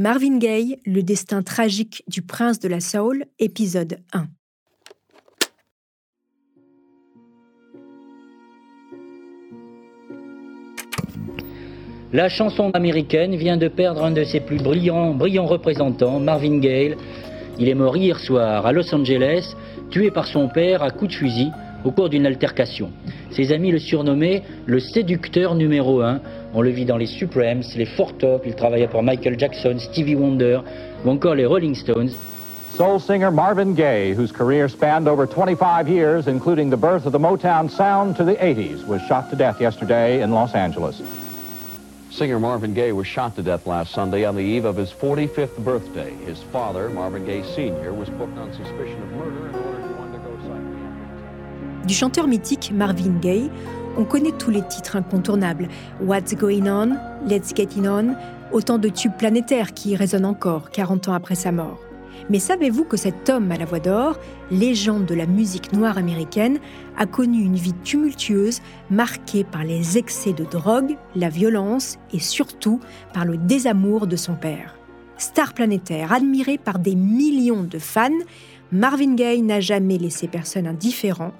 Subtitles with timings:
[0.00, 4.28] Marvin Gaye, le destin tragique du prince de la soul, épisode 1.
[12.12, 16.94] La chanson américaine vient de perdre un de ses plus brillants, brillants représentants, Marvin Gaye.
[17.58, 19.56] Il est mort hier soir à Los Angeles,
[19.90, 21.50] tué par son père à coups de fusil
[21.84, 22.90] au cours d'une altercation.
[23.30, 26.20] Ses amis le surnommaient le séducteur numéro un.
[26.54, 30.14] On le vit dans les Supremes, les Four Top, il travailla pour Michael Jackson, Stevie
[30.14, 30.60] Wonder
[31.04, 32.10] ou encore les Rolling Stones.
[32.70, 37.18] Soul singer Marvin Gaye, whose career spanned over 25 years, including the birth of the
[37.18, 41.02] Motown sound to the 80s, was shot to death yesterday in Los Angeles.
[42.10, 45.58] Singer Marvin Gaye was shot to death last Sunday on the eve of his 45th
[45.64, 46.14] birthday.
[46.24, 49.67] His father, Marvin Gaye Sr., was booked on suspicion of murder
[51.88, 53.50] Du chanteur mythique Marvin Gaye,
[53.96, 55.68] on connaît tous les titres incontournables
[56.02, 58.14] What's Going On, Let's Get It On,
[58.52, 61.80] autant de tubes planétaires qui résonnent encore 40 ans après sa mort.
[62.28, 66.58] Mais savez-vous que cet homme à la voix d'or, légende de la musique noire américaine,
[66.98, 72.80] a connu une vie tumultueuse marquée par les excès de drogue, la violence et surtout
[73.14, 74.74] par le désamour de son père.
[75.16, 78.10] Star planétaire, admiré par des millions de fans,
[78.70, 81.32] Marvin Gaye n'a jamais laissé personne indifférent,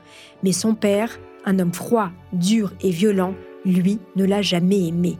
[0.42, 3.34] mais son père, un homme froid, dur et violent,
[3.66, 5.18] lui ne l'a jamais aimé.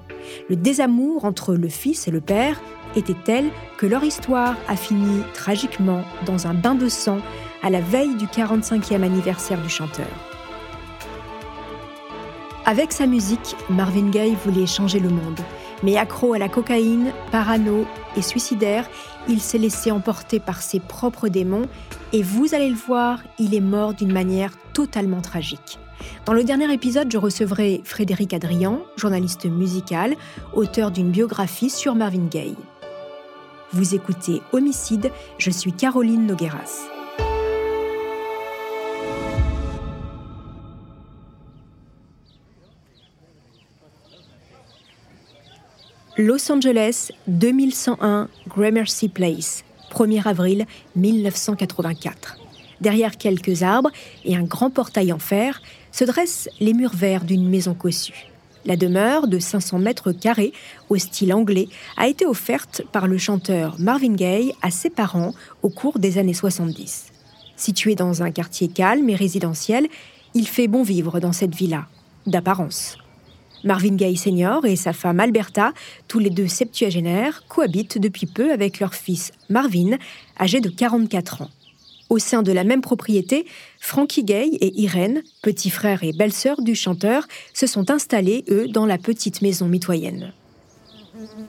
[0.48, 2.62] Le désamour entre le fils et le père
[2.96, 7.18] était telle que leur histoire a fini tragiquement dans un bain de sang
[7.62, 10.06] à la veille du 45e anniversaire du chanteur.
[12.64, 15.40] Avec sa musique, Marvin Gaye voulait changer le monde.
[15.82, 17.86] Mais accro à la cocaïne, parano
[18.22, 18.88] suicidaire,
[19.28, 21.66] il s'est laissé emporter par ses propres démons
[22.12, 25.78] et vous allez le voir, il est mort d'une manière totalement tragique.
[26.24, 30.14] Dans le dernier épisode, je recevrai Frédéric Adrian, journaliste musical,
[30.52, 32.56] auteur d'une biographie sur Marvin Gaye.
[33.72, 36.97] Vous écoutez Homicide, je suis Caroline Nogueras.
[46.20, 49.62] Los Angeles, 2101 Gramercy Place,
[49.92, 52.36] 1er avril 1984.
[52.80, 53.92] Derrière quelques arbres
[54.24, 55.62] et un grand portail en fer
[55.92, 58.26] se dressent les murs verts d'une maison cossue.
[58.64, 60.52] La demeure de 500 mètres carrés
[60.88, 65.68] au style anglais a été offerte par le chanteur Marvin Gaye à ses parents au
[65.68, 67.12] cours des années 70.
[67.54, 69.86] Situé dans un quartier calme et résidentiel,
[70.34, 71.86] il fait bon vivre dans cette villa,
[72.26, 72.98] d'apparence.
[73.64, 75.72] Marvin Gaye Senior et sa femme Alberta,
[76.06, 79.98] tous les deux septuagénaires, cohabitent depuis peu avec leur fils Marvin,
[80.38, 81.50] âgé de 44 ans.
[82.08, 83.44] Au sein de la même propriété,
[83.80, 88.86] Frankie Gay et Irène, petits frères et belles-sœurs du chanteur, se sont installés, eux, dans
[88.86, 90.32] la petite maison mitoyenne.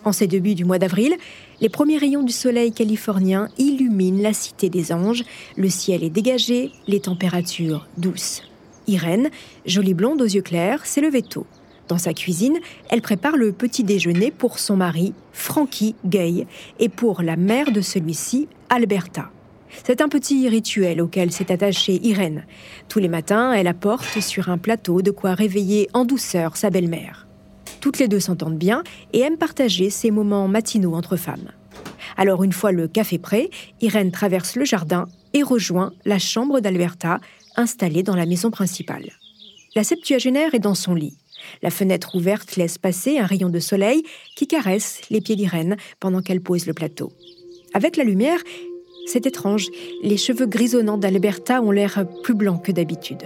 [0.03, 1.15] En ces débuts du mois d'avril,
[1.61, 5.23] les premiers rayons du soleil californien illuminent la cité des anges,
[5.55, 8.41] le ciel est dégagé, les températures douces.
[8.87, 9.29] Irène,
[9.65, 11.45] jolie blonde aux yeux clairs, s'est levée tôt.
[11.89, 16.45] Dans sa cuisine, elle prépare le petit déjeuner pour son mari, Frankie Gay,
[16.79, 19.31] et pour la mère de celui-ci, Alberta.
[19.83, 22.45] C'est un petit rituel auquel s'est attachée Irène.
[22.89, 27.27] Tous les matins, elle apporte sur un plateau de quoi réveiller en douceur sa belle-mère.
[27.81, 28.83] Toutes les deux s'entendent bien
[29.13, 31.51] et aiment partager ces moments matinaux entre femmes.
[32.17, 33.49] Alors une fois le café prêt,
[33.81, 37.19] Irène traverse le jardin et rejoint la chambre d'Alberta,
[37.55, 39.09] installée dans la maison principale.
[39.75, 41.18] La septuagénaire est dans son lit.
[41.61, 44.03] La fenêtre ouverte laisse passer un rayon de soleil
[44.35, 47.11] qui caresse les pieds d'Irène pendant qu'elle pose le plateau.
[47.73, 48.39] Avec la lumière,
[49.05, 49.67] c'est étrange,
[50.03, 53.23] les cheveux grisonnants d'Alberta ont l'air plus blancs que d'habitude.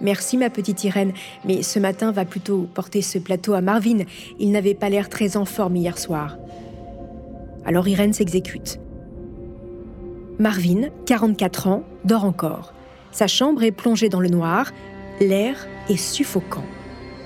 [0.00, 1.12] Merci ma petite Irène,
[1.44, 4.04] mais ce matin va plutôt porter ce plateau à Marvin.
[4.38, 6.36] Il n'avait pas l'air très en forme hier soir.
[7.64, 8.78] Alors Irène s'exécute.
[10.38, 12.72] Marvin, 44 ans, dort encore.
[13.10, 14.70] Sa chambre est plongée dans le noir,
[15.20, 16.64] l'air est suffocant.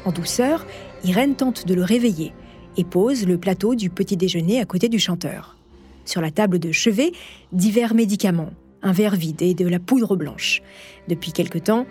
[0.05, 0.67] En douceur,
[1.05, 2.33] Irène tente de le réveiller
[2.77, 5.57] et pose le plateau du petit déjeuner à côté du chanteur.
[6.05, 7.13] Sur la table de chevet,
[7.53, 8.51] divers médicaments,
[8.83, 10.63] un verre vide et de la poudre blanche.
[11.09, 11.87] Depuis quelque temps,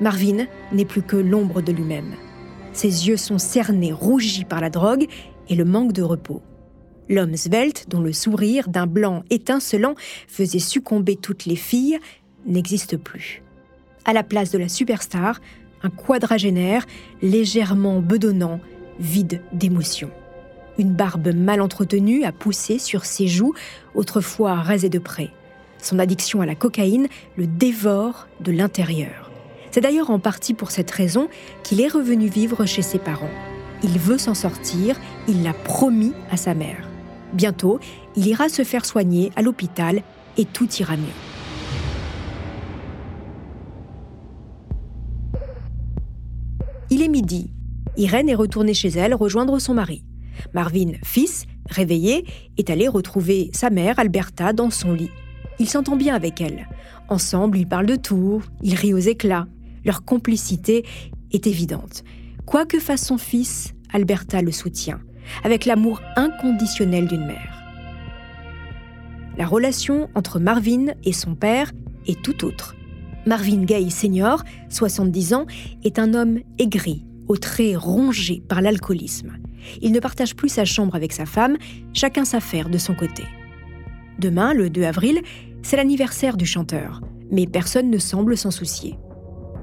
[0.00, 2.14] Marvin n'est plus que l'ombre de lui-même.
[2.72, 5.06] Ses yeux sont cernés, rougis par la drogue
[5.48, 6.40] et le manque de repos.
[7.08, 9.94] L'homme svelte, dont le sourire d'un blanc étincelant
[10.28, 11.98] faisait succomber toutes les filles,
[12.46, 13.42] n'existe plus.
[14.04, 15.40] À la place de la superstar,
[15.82, 16.86] un quadragénaire
[17.22, 18.60] légèrement bedonnant,
[18.98, 20.10] vide d'émotion.
[20.78, 23.54] Une barbe mal entretenue a poussé sur ses joues,
[23.94, 25.30] autrefois rasées de près.
[25.82, 29.30] Son addiction à la cocaïne le dévore de l'intérieur.
[29.70, 31.28] C'est d'ailleurs en partie pour cette raison
[31.62, 33.30] qu'il est revenu vivre chez ses parents.
[33.82, 34.96] Il veut s'en sortir,
[35.28, 36.88] il l'a promis à sa mère.
[37.32, 37.78] Bientôt,
[38.16, 40.02] il ira se faire soigner à l'hôpital
[40.36, 41.29] et tout ira mieux.
[46.90, 47.52] Il est midi.
[47.96, 50.04] Irène est retournée chez elle rejoindre son mari.
[50.54, 52.24] Marvin, fils, réveillé,
[52.58, 55.10] est allé retrouver sa mère, Alberta, dans son lit.
[55.60, 56.68] Il s'entend bien avec elle.
[57.08, 59.46] Ensemble, ils parlent de tout, ils rient aux éclats.
[59.84, 60.84] Leur complicité
[61.32, 62.02] est évidente.
[62.44, 65.00] Quoi que fasse son fils, Alberta le soutient,
[65.44, 67.62] avec l'amour inconditionnel d'une mère.
[69.38, 71.70] La relation entre Marvin et son père
[72.06, 72.74] est tout autre.
[73.26, 75.46] Marvin Gaye Senior, 70 ans,
[75.84, 79.32] est un homme aigri, aux traits rongés par l'alcoolisme.
[79.82, 81.56] Il ne partage plus sa chambre avec sa femme,
[81.92, 83.24] chacun s'affaire de son côté.
[84.18, 85.20] Demain, le 2 avril,
[85.62, 88.98] c'est l'anniversaire du chanteur, mais personne ne semble s'en soucier.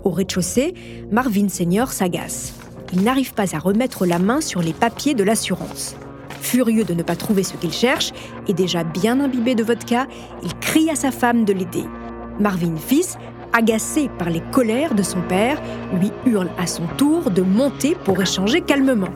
[0.03, 0.73] Au rez-de-chaussée,
[1.11, 2.53] Marvin Senior s'agace.
[2.93, 5.95] Il n'arrive pas à remettre la main sur les papiers de l'assurance.
[6.41, 8.13] Furieux de ne pas trouver ce qu'il cherche,
[8.47, 10.07] et déjà bien imbibé de vodka,
[10.43, 11.83] il crie à sa femme de l'aider.
[12.39, 13.17] Marvin fils,
[13.53, 15.61] agacé par les colères de son père,
[15.93, 19.09] lui hurle à son tour de monter pour échanger calmement.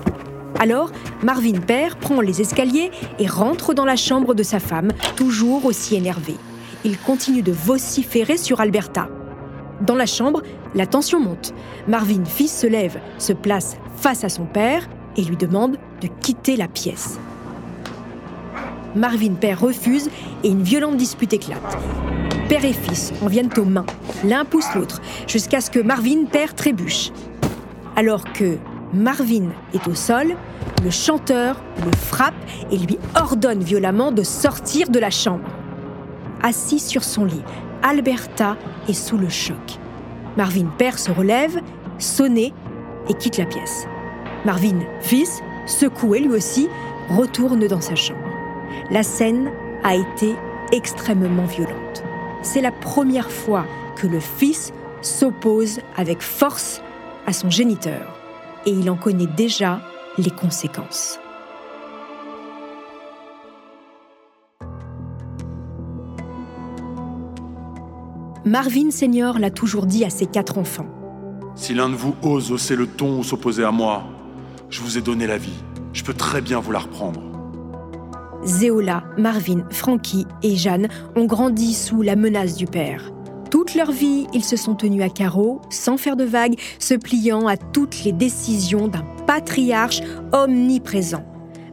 [0.59, 0.91] Alors,
[1.23, 5.95] Marvin père prend les escaliers et rentre dans la chambre de sa femme, toujours aussi
[5.95, 6.35] énervé.
[6.83, 9.07] Il continue de vociférer sur Alberta.
[9.81, 10.41] Dans la chambre,
[10.75, 11.53] la tension monte.
[11.87, 14.87] Marvin fils se lève, se place face à son père
[15.17, 17.19] et lui demande de quitter la pièce.
[18.95, 20.09] Marvin père refuse
[20.43, 21.77] et une violente dispute éclate.
[22.49, 23.85] Père et fils en viennent aux mains.
[24.25, 27.11] L'un pousse l'autre jusqu'à ce que Marvin père trébuche.
[27.95, 28.57] Alors que
[28.93, 30.35] Marvin est au sol,
[30.83, 31.55] le chanteur
[31.85, 32.33] le frappe
[32.71, 35.47] et lui ordonne violemment de sortir de la chambre.
[36.43, 37.43] Assis sur son lit,
[37.83, 38.57] Alberta
[38.89, 39.79] est sous le choc.
[40.35, 41.61] Marvin père se relève,
[41.97, 42.53] sonné
[43.07, 43.85] et quitte la pièce.
[44.43, 46.67] Marvin fils, secoué lui aussi,
[47.09, 48.30] retourne dans sa chambre.
[48.89, 49.51] La scène
[49.83, 50.35] a été
[50.71, 52.03] extrêmement violente.
[52.41, 53.65] C'est la première fois
[53.95, 56.81] que le fils s'oppose avec force
[57.25, 58.17] à son géniteur
[58.65, 59.81] et il en connaît déjà
[60.17, 61.19] les conséquences.
[68.43, 70.87] Marvin Senior l'a toujours dit à ses quatre enfants.
[71.55, 74.03] Si l'un de vous ose hausser le ton ou s'opposer à moi,
[74.69, 75.63] je vous ai donné la vie.
[75.93, 77.30] Je peux très bien vous la reprendre.
[78.43, 83.11] Zéola, Marvin, Frankie et Jeanne ont grandi sous la menace du père.
[83.51, 87.47] Toute leur vie, ils se sont tenus à carreau, sans faire de vagues, se pliant
[87.47, 90.01] à toutes les décisions d'un patriarche
[90.31, 91.23] omniprésent.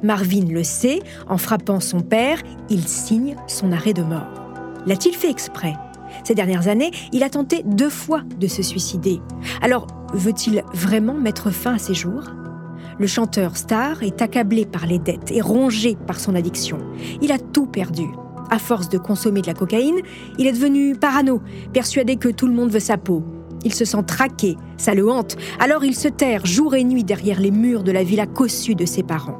[0.02, 4.28] Marvin le sait, en frappant son père, il signe son arrêt de mort.
[4.86, 5.74] L'a-t-il fait exprès?
[6.24, 9.20] Ces dernières années, il a tenté deux fois de se suicider.
[9.62, 12.24] Alors, veut-il vraiment mettre fin à ses jours?
[12.98, 16.78] Le chanteur star est accablé par les dettes et rongé par son addiction.
[17.22, 18.06] Il a tout perdu.
[18.50, 19.98] À force de consommer de la cocaïne,
[20.38, 21.40] il est devenu parano,
[21.72, 23.22] persuadé que tout le monde veut sa peau.
[23.64, 27.40] Il se sent traqué, ça le hante, alors il se terre jour et nuit derrière
[27.40, 29.38] les murs de la villa cossue de ses parents.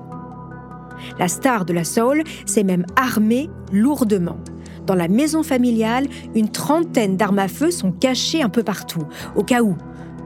[1.19, 4.39] La star de la soul s'est même armée lourdement.
[4.87, 9.05] Dans la maison familiale, une trentaine d'armes à feu sont cachées un peu partout,
[9.37, 9.77] au cas où.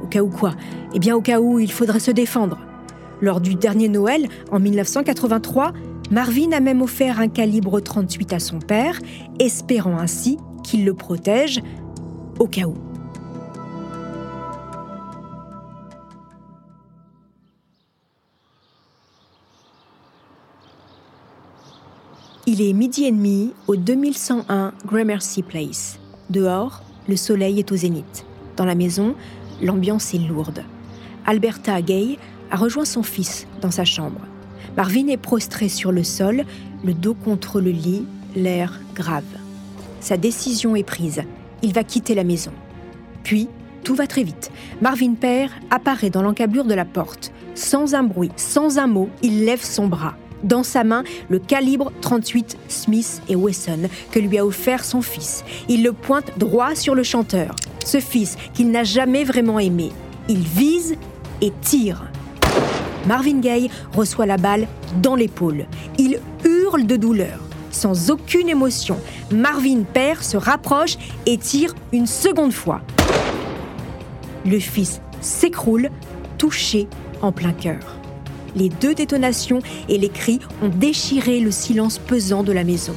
[0.02, 0.54] Au cas où quoi?
[0.94, 2.58] Eh bien au cas où il faudrait se défendre.
[3.22, 5.72] Lors du dernier Noël, en 1983,
[6.10, 8.98] Marvin a même offert un calibre 38 à son père,
[9.38, 11.62] espérant ainsi qu'il le protège
[12.40, 12.74] au cas où.
[22.48, 26.00] Il est midi et demi au 2101 Gramercy Place.
[26.28, 28.26] Dehors, le soleil est au zénith.
[28.56, 29.14] Dans la maison,
[29.62, 30.64] l'ambiance est lourde.
[31.24, 32.18] Alberta Gay
[32.52, 34.20] a rejoint son fils dans sa chambre.
[34.76, 36.44] Marvin est prostré sur le sol,
[36.84, 38.06] le dos contre le lit,
[38.36, 39.24] l'air grave.
[40.00, 41.22] Sa décision est prise.
[41.62, 42.52] Il va quitter la maison.
[43.24, 43.48] Puis,
[43.84, 44.50] tout va très vite.
[44.80, 47.32] Marvin père apparaît dans l'encablure de la porte.
[47.54, 50.14] Sans un bruit, sans un mot, il lève son bras.
[50.44, 55.44] Dans sa main, le calibre 38 Smith et Wesson que lui a offert son fils.
[55.68, 57.54] Il le pointe droit sur le chanteur,
[57.84, 59.90] ce fils qu'il n'a jamais vraiment aimé.
[60.28, 60.96] Il vise
[61.40, 62.11] et tire.
[63.06, 64.66] Marvin Gaye reçoit la balle
[65.02, 65.66] dans l'épaule.
[65.98, 67.40] Il hurle de douleur.
[67.70, 68.98] Sans aucune émotion,
[69.30, 72.82] Marvin père se rapproche et tire une seconde fois.
[74.44, 75.90] Le fils s'écroule,
[76.36, 76.88] touché
[77.22, 77.96] en plein cœur.
[78.54, 82.94] Les deux détonations et les cris ont déchiré le silence pesant de la maison.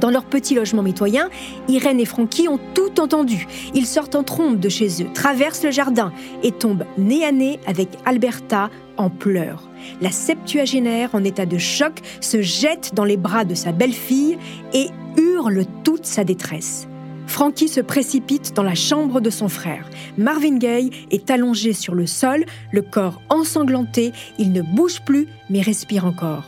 [0.00, 1.28] Dans leur petit logement mitoyen,
[1.68, 3.46] Irène et Frankie ont tout entendu.
[3.74, 7.60] Ils sortent en trombe de chez eux, traversent le jardin et tombent nez à nez
[7.66, 9.68] avec Alberta en pleurs.
[10.00, 14.38] La septuagénaire, en état de choc, se jette dans les bras de sa belle-fille
[14.72, 14.88] et
[15.18, 16.86] hurle toute sa détresse.
[17.26, 19.88] Frankie se précipite dans la chambre de son frère.
[20.18, 25.60] Marvin Gaye est allongé sur le sol, le corps ensanglanté, il ne bouge plus mais
[25.60, 26.44] respire encore.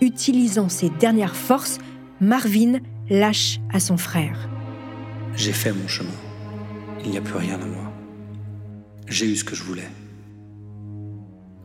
[0.00, 1.78] Utilisant ses dernières forces,
[2.22, 2.78] Marvin
[3.12, 4.48] lâche à son frère.
[5.34, 6.08] J'ai fait mon chemin.
[7.04, 7.92] Il n'y a plus rien à moi.
[9.06, 9.88] J'ai eu ce que je voulais.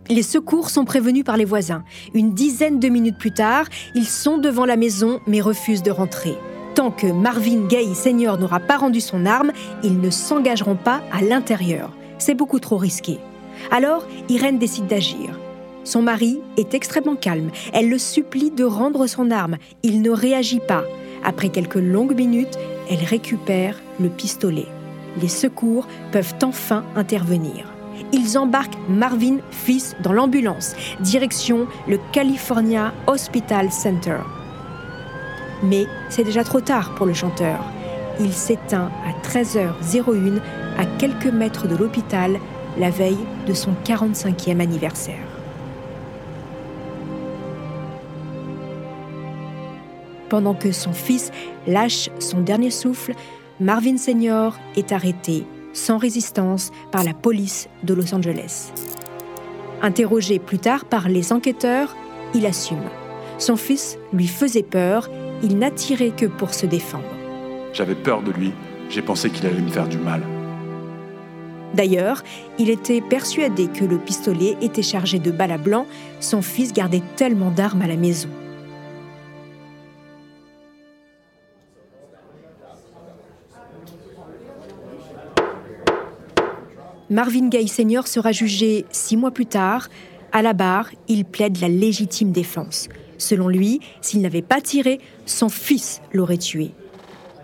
[0.10, 1.84] Les secours sont prévenus par les voisins.
[2.14, 6.36] Une dizaine de minutes plus tard, ils sont devant la maison mais refusent de rentrer.
[6.76, 9.52] Tant que Marvin Gaye Senior n'aura pas rendu son arme,
[9.84, 11.96] ils ne s'engageront pas à l'intérieur.
[12.20, 13.20] C'est beaucoup trop risqué.
[13.72, 15.40] Alors, Irène décide d'agir.
[15.84, 17.52] Son mari est extrêmement calme.
[17.74, 19.58] Elle le supplie de rendre son arme.
[19.84, 20.84] Il ne réagit pas.
[21.28, 22.58] Après quelques longues minutes,
[22.90, 24.68] elle récupère le pistolet.
[25.22, 27.74] Les secours peuvent enfin intervenir.
[28.14, 34.20] Ils embarquent Marvin fils dans l'ambulance, direction le California Hospital Center.
[35.64, 37.60] Mais c'est déjà trop tard pour le chanteur.
[38.22, 40.40] Il s'éteint à 13h01
[40.78, 42.40] à quelques mètres de l'hôpital
[42.78, 45.27] la veille de son 45e anniversaire.
[50.30, 51.32] Pendant que son fils
[51.68, 53.14] lâche son dernier souffle,
[53.60, 58.72] Marvin Senior est arrêté sans résistance par la police de Los Angeles.
[59.82, 61.96] Interrogé plus tard par les enquêteurs,
[62.34, 62.84] il assume.
[63.38, 65.08] Son fils lui faisait peur
[65.44, 67.04] il n'attirait que pour se défendre.
[67.74, 68.52] J'avais peur de lui,
[68.90, 70.22] j'ai pensé qu'il allait me faire du mal.
[71.74, 72.24] D'ailleurs,
[72.58, 75.86] il était persuadé que le pistolet était chargé de balles à blanc,
[76.20, 78.30] son fils gardait tellement d'armes à la maison.
[87.10, 89.88] Marvin Gaye Senior sera jugé six mois plus tard.
[90.34, 92.90] À la barre, il plaide la légitime défense.
[93.18, 96.72] Selon lui, s'il n'avait pas tiré, son fils l'aurait tué.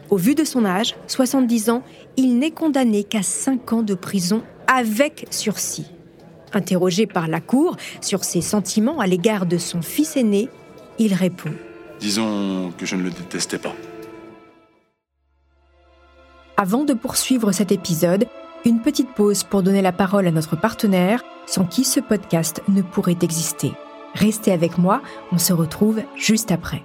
[0.09, 1.81] Au vu de son âge, 70 ans,
[2.17, 5.87] il n'est condamné qu'à 5 ans de prison avec sursis.
[6.51, 10.49] Interrogé par la Cour sur ses sentiments à l'égard de son fils aîné,
[10.99, 11.49] il répond
[11.99, 13.73] Disons que je ne le détestais pas.
[16.57, 18.27] Avant de poursuivre cet épisode,
[18.65, 22.81] une petite pause pour donner la parole à notre partenaire, sans qui ce podcast ne
[22.81, 23.73] pourrait exister.
[24.13, 25.01] Restez avec moi,
[25.31, 26.83] on se retrouve juste après.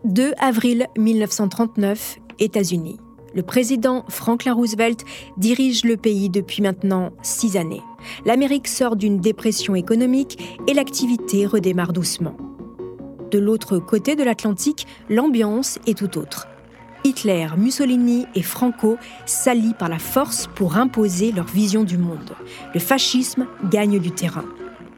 [0.04, 3.00] «2 avril 1939, États-Unis.
[3.36, 5.04] Le président Franklin Roosevelt
[5.36, 7.82] dirige le pays depuis maintenant six années.
[8.24, 12.34] L'Amérique sort d'une dépression économique et l'activité redémarre doucement.
[13.30, 16.48] De l'autre côté de l'Atlantique, l'ambiance est tout autre.
[17.04, 22.32] Hitler, Mussolini et Franco s'allient par la force pour imposer leur vision du monde.
[22.72, 24.46] Le fascisme gagne du terrain.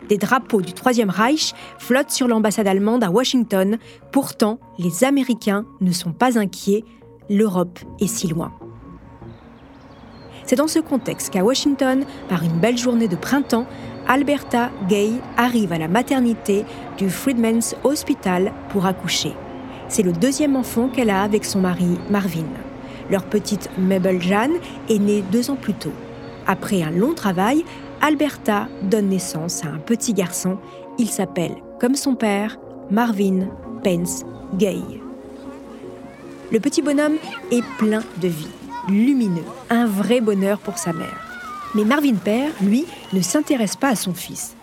[0.08, 3.78] Des drapeaux du Troisième Reich flottent sur l'ambassade allemande à Washington.
[4.10, 6.84] Pourtant, les Américains ne sont pas inquiets.
[7.30, 8.52] L'Europe est si loin.
[10.44, 13.66] C'est dans ce contexte qu'à Washington, par une belle journée de printemps,
[14.06, 16.64] Alberta Gay arrive à la maternité
[16.96, 19.34] du Freedmen's Hospital pour accoucher.
[19.88, 22.46] C'est le deuxième enfant qu'elle a avec son mari Marvin.
[23.10, 24.56] Leur petite Mabel Jeanne
[24.88, 25.92] est née deux ans plus tôt.
[26.46, 27.62] Après un long travail,
[28.00, 30.56] Alberta donne naissance à un petit garçon.
[30.98, 32.56] Il s'appelle, comme son père,
[32.90, 33.48] Marvin
[33.84, 34.24] Pence
[34.56, 34.80] Gay.
[36.50, 37.16] Le petit bonhomme
[37.50, 38.48] est plein de vie,
[38.88, 41.20] lumineux, un vrai bonheur pour sa mère.
[41.74, 44.56] Mais Marvin père, lui, ne s'intéresse pas à son fils.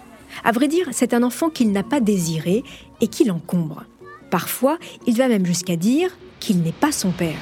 [0.43, 2.63] À vrai dire, c'est un enfant qu'il n'a pas désiré
[3.01, 3.83] et qui l'encombre.
[4.31, 7.37] Parfois, il va même jusqu'à dire qu'il n'est pas son père.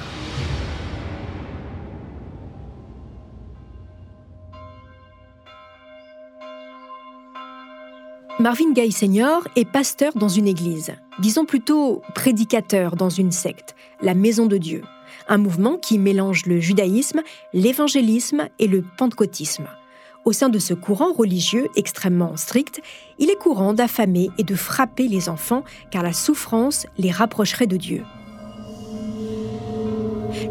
[8.44, 14.16] Marvin Gaye Senior est pasteur dans une église, disons plutôt prédicateur dans une secte, la
[14.16, 14.84] Maison de Dieu,
[15.30, 17.22] un mouvement qui mélange le judaïsme,
[17.54, 19.70] l'évangélisme et le pentecôtisme.
[20.26, 22.82] Au sein de ce courant religieux extrêmement strict,
[23.18, 27.78] il est courant d'affamer et de frapper les enfants car la souffrance les rapprocherait de
[27.78, 28.04] Dieu.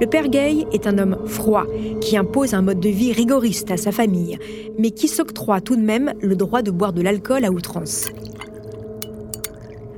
[0.01, 1.67] Le père Gay est un homme froid
[2.01, 4.39] qui impose un mode de vie rigoriste à sa famille,
[4.79, 8.07] mais qui s'octroie tout de même le droit de boire de l'alcool à outrance.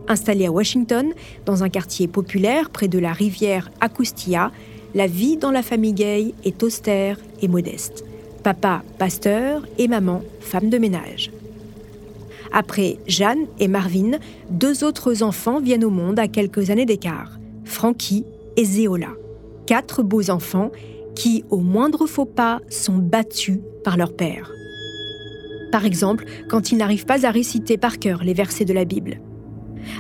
[0.09, 1.13] Installé à Washington,
[1.47, 4.51] dans un quartier populaire près de la rivière Acoustia,
[4.95, 8.05] la vie dans la famille Gay est austère et modeste.
[8.43, 11.31] Papa, pasteur, et maman, femme de ménage.
[12.53, 14.19] Après Jeanne et Marvin,
[14.51, 18.25] deux autres enfants viennent au monde à quelques années d'écart, Frankie
[18.57, 19.09] et Zéola.
[19.67, 20.71] Quatre beaux enfants
[21.15, 24.51] qui, au moindre faux pas, sont battus par leur père.
[25.73, 29.21] Par exemple, quand ils n'arrivent pas à réciter par cœur les versets de la Bible.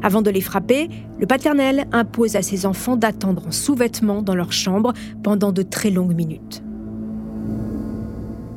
[0.03, 4.53] Avant de les frapper, le paternel impose à ses enfants d'attendre en sous-vêtements dans leur
[4.53, 4.93] chambre
[5.23, 6.63] pendant de très longues minutes.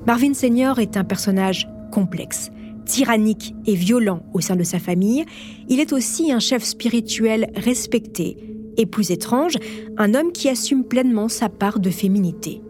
[0.06, 2.50] Marvin Senior est un personnage complexe,
[2.86, 5.26] tyrannique et violent au sein de sa famille.
[5.68, 9.55] Il est aussi un chef spirituel respecté et plus étrange,
[9.98, 12.62] un homme qui assume pleinement sa part de féminité.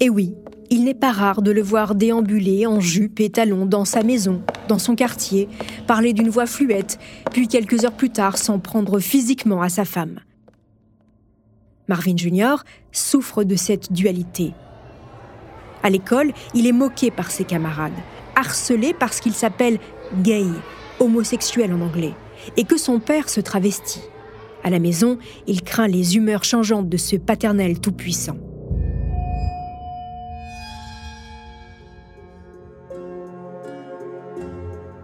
[0.00, 0.34] Et oui,
[0.70, 4.42] il n'est pas rare de le voir déambuler en jupe et talons dans sa maison,
[4.68, 5.48] dans son quartier,
[5.86, 6.98] parler d'une voix fluette,
[7.32, 10.20] puis quelques heures plus tard s'en prendre physiquement à sa femme.
[11.86, 12.56] Marvin Jr.
[12.92, 14.52] souffre de cette dualité.
[15.82, 17.92] À l'école, il est moqué par ses camarades,
[18.36, 19.78] harcelé parce qu'il s'appelle
[20.22, 20.46] gay,
[20.98, 22.14] homosexuel en anglais,
[22.56, 24.00] et que son père se travestit.
[24.64, 28.38] À la maison, il craint les humeurs changeantes de ce paternel tout-puissant.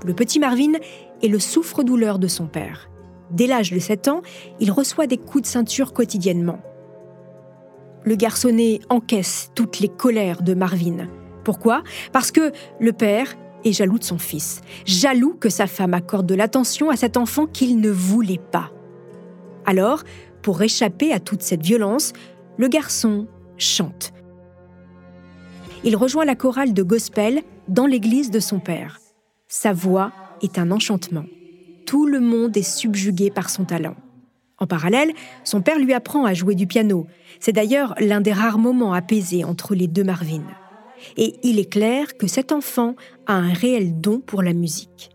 [0.02, 0.72] Le petit Marvin
[1.22, 2.88] est le souffre-douleur de son père.
[3.30, 4.22] Dès l'âge de 7 ans,
[4.58, 6.58] il reçoit des coups de ceinture quotidiennement.
[8.04, 11.06] Le garçonnet encaisse toutes les colères de Marvin.
[11.44, 11.82] Pourquoi?
[12.12, 12.50] Parce que
[12.80, 16.96] le père est jaloux de son fils, jaloux que sa femme accorde de l'attention à
[16.96, 18.70] cet enfant qu'il ne voulait pas.
[19.66, 20.02] Alors,
[20.42, 22.12] pour échapper à toute cette violence,
[22.56, 23.26] le garçon
[23.56, 24.12] chante.
[25.84, 29.00] Il rejoint la chorale de gospel dans l'église de son père.
[29.48, 30.12] Sa voix
[30.42, 31.24] est un enchantement.
[31.86, 33.96] Tout le monde est subjugué par son talent.
[34.58, 35.12] En parallèle,
[35.42, 37.06] son père lui apprend à jouer du piano.
[37.40, 40.44] C'est d'ailleurs l'un des rares moments apaisés entre les deux Marvin.
[41.16, 42.94] Et il est clair que cet enfant
[43.26, 45.10] a un réel don pour la musique.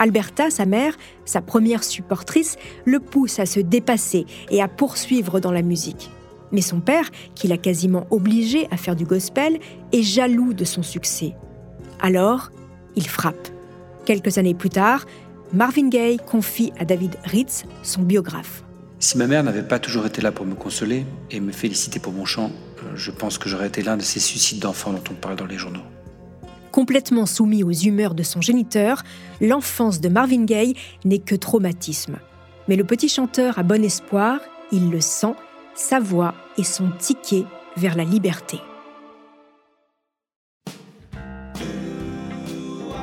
[0.00, 5.52] Alberta, sa mère, sa première supportrice, le pousse à se dépasser et à poursuivre dans
[5.52, 6.10] la musique.
[6.50, 9.60] Mais son père, qui l'a quasiment obligé à faire du gospel,
[9.92, 11.36] est jaloux de son succès.
[12.00, 12.50] Alors,
[12.96, 13.48] il frappe.
[14.06, 15.06] Quelques années plus tard,
[15.52, 18.64] Marvin Gaye confie à David Ritz son biographe.
[18.98, 22.12] Si ma mère n'avait pas toujours été là pour me consoler et me féliciter pour
[22.12, 22.50] mon chant,
[22.82, 25.46] euh, je pense que j'aurais été l'un de ces suicides d'enfants dont on parle dans
[25.46, 25.80] les journaux.
[26.72, 29.02] Complètement soumis aux humeurs de son géniteur,
[29.40, 32.18] l'enfance de Marvin Gaye n'est que traumatisme.
[32.68, 34.38] Mais le petit chanteur a bon espoir,
[34.70, 35.34] il le sent,
[35.74, 37.44] sa voix et son ticket
[37.76, 38.58] vers la liberté.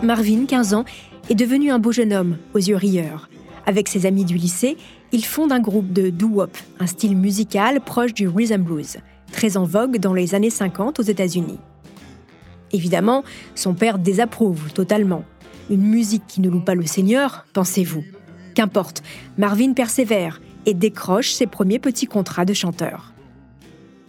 [0.04, 0.86] Marvin, 15 ans,
[1.30, 3.30] est devenu un beau jeune homme aux yeux rieurs.
[3.66, 4.78] Avec ses amis du lycée,
[5.12, 8.98] il fonde un groupe de doo-wop, un style musical proche du rhythm blues,
[9.34, 11.60] très en vogue dans les années 50 aux États-Unis.
[12.72, 13.24] Évidemment,
[13.56, 15.24] son père désapprouve totalement.
[15.70, 18.04] Une musique qui ne loue pas le Seigneur, pensez-vous.
[18.56, 19.04] Qu'importe,
[19.38, 23.14] Marvin persévère et décroche ses premiers petits contrats de chanteur.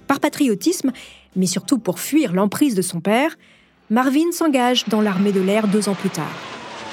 [0.07, 0.93] Par patriotisme,
[1.37, 3.37] mais surtout pour fuir l'emprise de son père,
[3.91, 6.37] Marvin s'engage dans l'armée de l'air deux ans plus tard.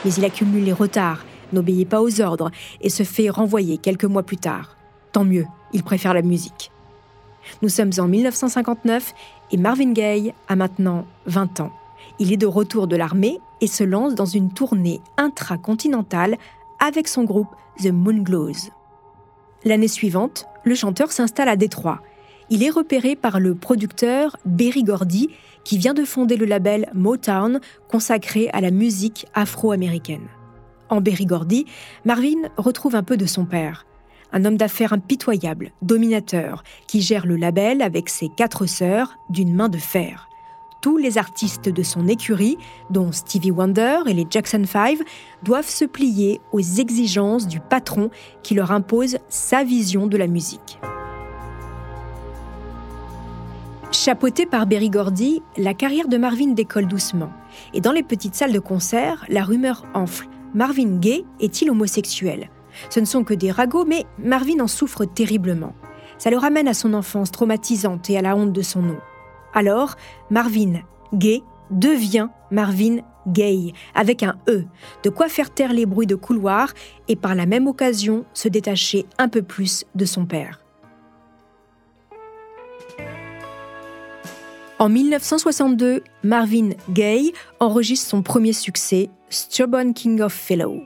[0.03, 2.51] Mais il accumule les retards, n'obéit pas aux ordres
[2.81, 4.77] et se fait renvoyer quelques mois plus tard.
[5.11, 6.71] Tant mieux, il préfère la musique.
[7.61, 9.13] Nous sommes en 1959
[9.51, 11.71] et Marvin Gaye a maintenant 20 ans.
[12.19, 16.37] Il est de retour de l'armée et se lance dans une tournée intracontinentale
[16.79, 18.71] avec son groupe The Moonglows.
[19.63, 22.01] L'année suivante, le chanteur s'installe à Détroit.
[22.49, 25.29] Il est repéré par le producteur Berry Gordy,
[25.63, 30.27] qui vient de fonder le label Motown consacré à la musique afro-américaine.
[30.89, 31.65] En Berry Gordy,
[32.05, 33.85] Marvin retrouve un peu de son père
[34.31, 39.69] un homme d'affaires impitoyable, dominateur, qui gère le label avec ses quatre sœurs d'une main
[39.69, 40.29] de fer.
[40.81, 42.57] Tous les artistes de son écurie,
[42.91, 44.99] dont Stevie Wonder et les Jackson 5,
[45.41, 48.11] doivent se plier aux exigences du patron
[48.43, 50.77] qui leur impose sa vision de la musique.
[53.91, 57.31] Chapeauté par Berry Gordy, la carrière de Marvin décolle doucement.
[57.73, 60.27] Et dans les petites salles de concert, la rumeur enfle.
[60.53, 62.49] Marvin Gaye est-il homosexuel?
[62.89, 65.73] Ce ne sont que des ragots, mais Marvin en souffre terriblement.
[66.17, 68.97] Ça le ramène à son enfance traumatisante et à la honte de son nom.
[69.53, 69.95] Alors,
[70.29, 70.81] Marvin
[71.13, 74.65] Gay devient Marvin Gay, avec un E,
[75.03, 76.73] de quoi faire taire les bruits de couloir
[77.07, 80.61] et par la même occasion se détacher un peu plus de son père.
[84.77, 90.83] En 1962, Marvin Gaye enregistre son premier succès, Stubborn King of Fellow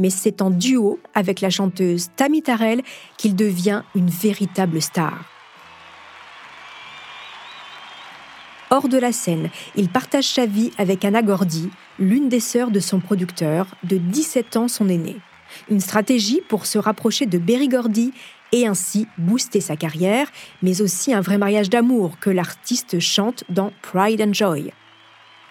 [0.00, 2.82] mais c'est en duo avec la chanteuse Tammy Tarell
[3.18, 5.22] qu'il devient une véritable star.
[8.70, 12.80] Hors de la scène, il partage sa vie avec Anna Gordy, l'une des sœurs de
[12.80, 15.16] son producteur, de 17 ans son aîné.
[15.68, 18.12] Une stratégie pour se rapprocher de Berry Gordy
[18.52, 20.28] et ainsi booster sa carrière,
[20.62, 24.72] mais aussi un vrai mariage d'amour que l'artiste chante dans Pride and Joy.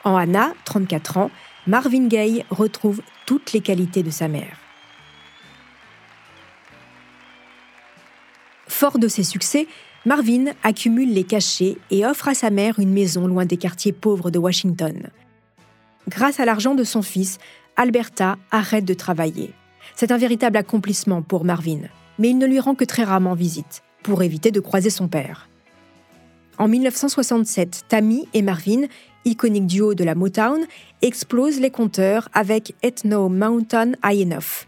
[0.06, 1.32] En Anna, 34 ans,
[1.70, 4.58] Marvin Gaye retrouve toutes les qualités de sa mère.
[8.68, 9.68] Fort de ses succès,
[10.04, 14.32] Marvin accumule les cachets et offre à sa mère une maison loin des quartiers pauvres
[14.32, 15.12] de Washington.
[16.08, 17.38] Grâce à l'argent de son fils,
[17.76, 19.54] Alberta arrête de travailler.
[19.96, 21.82] C'est un véritable accomplissement pour Marvin,
[22.18, 25.49] mais il ne lui rend que très rarement visite, pour éviter de croiser son père.
[26.60, 28.82] En 1967, Tammy et Marvin,
[29.24, 30.60] iconique duo de la Motown,
[31.02, 34.68] explosent les compteurs avec Ethno Mountain High Enough,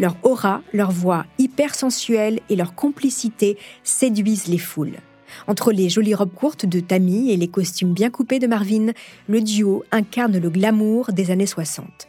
[0.00, 4.98] Leur aura, leur voix hyper sensuelle et leur complicité séduisent les foules.
[5.46, 8.92] Entre les jolies robes courtes de Tammy et les costumes bien coupés de Marvin,
[9.28, 12.08] le duo incarne le glamour des années 60.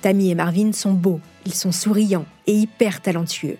[0.00, 3.58] Tammy et Marvin sont beaux, ils sont souriants et hyper talentueux.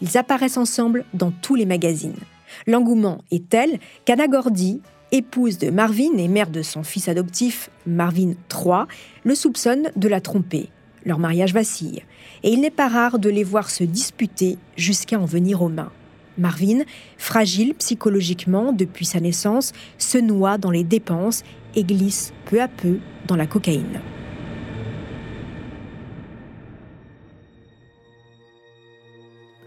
[0.00, 2.18] Ils apparaissent ensemble dans tous les magazines.
[2.66, 4.80] L'engouement est tel qu'Anna Gordy,
[5.12, 8.84] épouse de Marvin et mère de son fils adoptif, Marvin III,
[9.24, 10.68] le soupçonne de la tromper.
[11.04, 12.02] Leur mariage vacille
[12.42, 15.92] et il n'est pas rare de les voir se disputer jusqu'à en venir aux mains.
[16.36, 16.82] Marvin,
[17.16, 21.44] fragile psychologiquement depuis sa naissance, se noie dans les dépenses
[21.74, 24.00] et glisse peu à peu dans la cocaïne.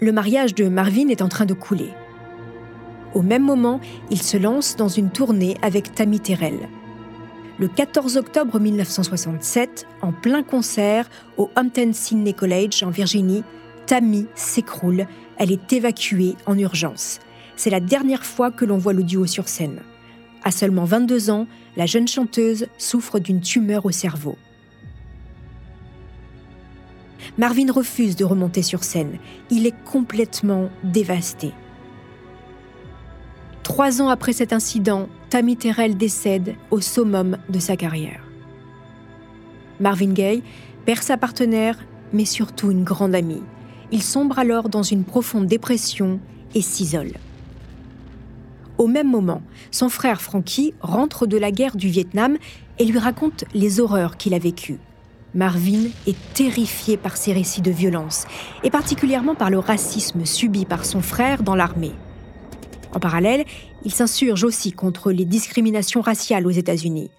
[0.02, 1.90] Le mariage de Marvin est en train de couler.
[3.14, 6.70] Au même moment, il se lance dans une tournée avec Tammy Terrell,
[7.60, 13.44] le 14 octobre 1967, en plein concert au Hampton Sydney College en Virginie,
[13.86, 15.08] Tammy s'écroule.
[15.36, 17.20] Elle est évacuée en urgence.
[17.58, 19.82] C'est la dernière fois que l'on voit le duo sur scène.
[20.46, 24.38] À seulement 22 ans, la jeune chanteuse souffre d'une tumeur au cerveau.
[27.38, 29.18] Marvin refuse de remonter sur scène.
[29.50, 31.54] Il est complètement dévasté.
[33.64, 38.24] Trois ans après cet incident, Tammy Terrell décède au summum de sa carrière.
[39.80, 40.44] Marvin Gaye
[40.86, 41.78] perd sa partenaire,
[42.12, 43.44] mais surtout une grande amie.
[43.92, 46.20] Il sombre alors dans une profonde dépression
[46.56, 47.14] et s'isole.
[48.78, 52.38] Au même moment, son frère Frankie rentre de la guerre du Vietnam
[52.80, 54.80] et lui raconte les horreurs qu'il a vécues.
[55.36, 58.26] Marvin est terrifié par ces récits de violence,
[58.64, 61.94] et particulièrement par le racisme subi par son frère dans l'armée.
[62.94, 63.46] En parallèle,
[63.86, 67.12] il s'insurge aussi contre les discriminations raciales aux États-Unis.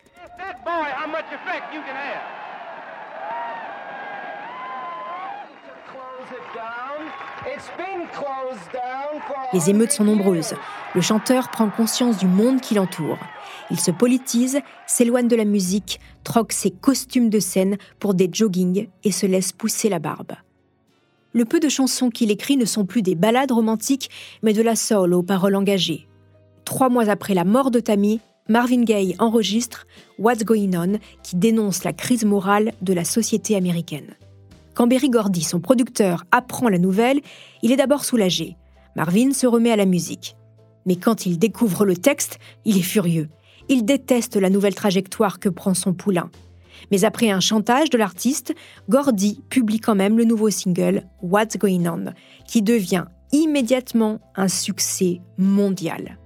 [9.52, 10.54] Les émeutes sont nombreuses.
[10.94, 13.18] Le chanteur prend conscience du monde qui l'entoure.
[13.70, 18.88] Il se politise, s'éloigne de la musique, troque ses costumes de scène pour des joggings
[19.04, 20.32] et se laisse pousser la barbe
[21.32, 24.10] le peu de chansons qu'il écrit ne sont plus des ballades romantiques,
[24.42, 26.08] mais de la soul aux paroles engagées.
[26.64, 29.86] Trois mois après la mort de Tammy, Marvin Gaye enregistre
[30.18, 34.16] What's Going On, qui dénonce la crise morale de la société américaine.
[34.80, 37.20] Quand Berry Gordy, son producteur, apprend la nouvelle,
[37.60, 38.56] il est d'abord soulagé.
[38.96, 40.36] Marvin se remet à la musique.
[40.86, 43.28] Mais quand il découvre le texte, il est furieux.
[43.68, 46.30] Il déteste la nouvelle trajectoire que prend son poulain.
[46.90, 48.54] Mais après un chantage de l'artiste,
[48.88, 52.14] Gordy publie quand même le nouveau single What's Going On,
[52.48, 56.16] qui devient immédiatement un succès mondial.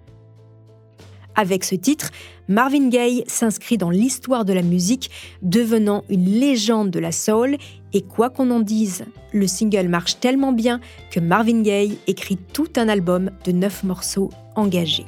[1.37, 2.11] Avec ce titre,
[2.47, 5.11] Marvin Gaye s'inscrit dans l'histoire de la musique,
[5.43, 7.57] devenant une légende de la soul,
[7.95, 10.81] et quoi qu'on en dise, le single marche tellement bien
[11.11, 15.07] que Marvin Gaye écrit tout un album de neuf morceaux engagés.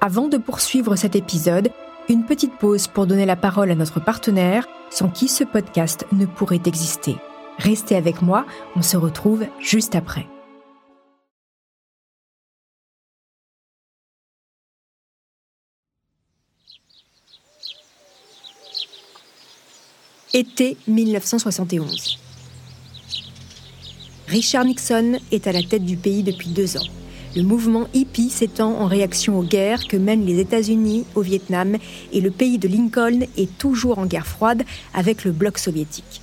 [0.00, 1.70] Avant de poursuivre cet épisode,
[2.08, 6.26] une petite pause pour donner la parole à notre partenaire, sans qui ce podcast ne
[6.26, 7.16] pourrait exister.
[7.58, 10.26] Restez avec moi, on se retrouve juste après.
[20.34, 22.18] Été 1971.
[24.28, 26.86] Richard Nixon est à la tête du pays depuis deux ans.
[27.36, 31.76] Le mouvement hippie s'étend en réaction aux guerres que mènent les États-Unis au Vietnam
[32.14, 34.62] et le pays de Lincoln est toujours en guerre froide
[34.94, 36.22] avec le bloc soviétique.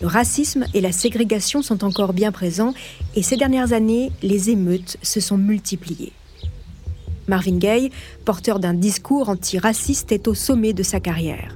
[0.00, 2.72] Le racisme et la ségrégation sont encore bien présents
[3.14, 6.12] et ces dernières années, les émeutes se sont multipliées.
[7.26, 7.90] Marvin Gaye,
[8.24, 11.54] porteur d'un discours antiraciste, est au sommet de sa carrière.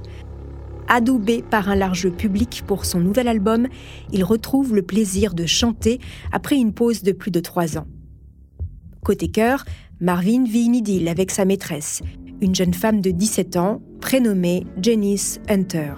[0.87, 3.67] Adoubé par un large public pour son nouvel album,
[4.11, 5.99] il retrouve le plaisir de chanter
[6.31, 7.87] après une pause de plus de trois ans.
[9.03, 9.65] Côté cœur,
[9.99, 12.01] Marvin vit une idylle avec sa maîtresse,
[12.41, 15.93] une jeune femme de 17 ans prénommée Janice Hunter.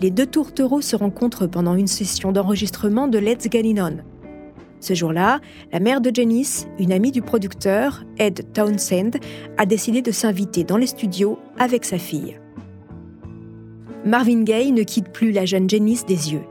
[0.00, 3.98] Les deux tourtereaux se rencontrent pendant une session d'enregistrement de Let's Get It On.
[4.80, 5.40] Ce jour-là,
[5.72, 9.18] la mère de Janice, une amie du producteur, Ed Townsend,
[9.56, 12.38] a décidé de s'inviter dans les studios avec sa fille.
[14.04, 16.44] Marvin Gaye ne quitte plus la jeune Janice des yeux.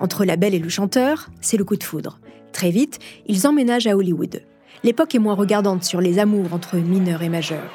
[0.00, 2.18] Entre la belle et le chanteur, c'est le coup de foudre.
[2.52, 4.42] Très vite, ils emménagent à Hollywood.
[4.84, 7.70] L'époque est moins regardante sur les amours entre mineurs et majeurs.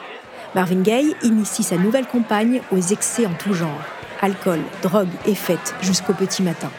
[0.55, 3.83] Marvin Gaye initie sa nouvelle compagne aux excès en tout genre
[4.21, 6.71] alcool, drogue et fêtes jusqu'au petit matin.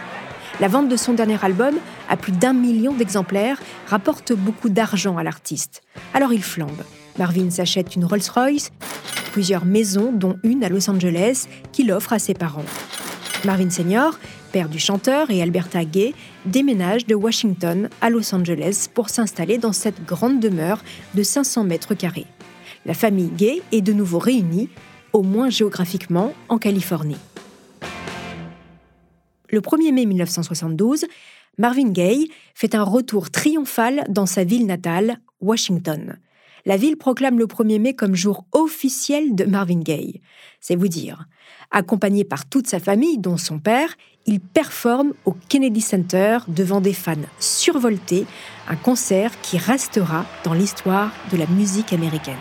[0.60, 1.76] La vente de son dernier album,
[2.08, 5.82] à plus d'un million d'exemplaires, rapporte beaucoup d'argent à l'artiste.
[6.14, 6.82] Alors il flambe.
[7.18, 8.70] Marvin s'achète une Rolls-Royce,
[9.32, 12.64] plusieurs maisons, dont une à Los Angeles, qu'il offre à ses parents.
[13.44, 14.18] Marvin Senior,
[14.52, 16.14] père du chanteur, et Alberta Gay
[16.46, 20.82] déménagent de Washington à Los Angeles pour s'installer dans cette grande demeure
[21.14, 22.26] de 500 mètres carrés.
[22.86, 24.68] La famille Gay est de nouveau réunie,
[25.12, 27.18] au moins géographiquement, en Californie.
[29.50, 31.06] Le 1er mai 1972,
[31.58, 36.16] Marvin Gaye fait un retour triomphal dans sa ville natale, Washington.
[36.68, 40.20] La ville proclame le 1er mai comme jour officiel de Marvin Gaye.
[40.60, 41.24] C'est vous dire.
[41.70, 43.88] Accompagné par toute sa famille, dont son père,
[44.26, 48.26] il performe au Kennedy Center devant des fans survoltés,
[48.68, 52.36] un concert qui restera dans l'histoire de la musique américaine.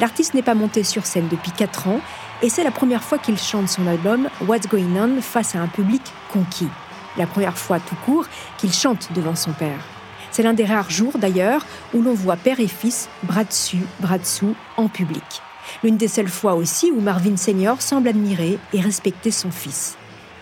[0.00, 2.00] L'artiste n'est pas monté sur scène depuis 4 ans
[2.42, 5.68] et c'est la première fois qu'il chante son album What's Going On face à un
[5.68, 6.66] public conquis.
[7.16, 8.26] La première fois tout court
[8.58, 9.99] qu'il chante devant son père.
[10.40, 14.16] C'est l'un des rares jours d'ailleurs où l'on voit père et fils bras dessus, bras
[14.16, 15.22] dessous en public.
[15.84, 19.98] L'une des seules fois aussi où Marvin Senior semble admirer et respecter son fils.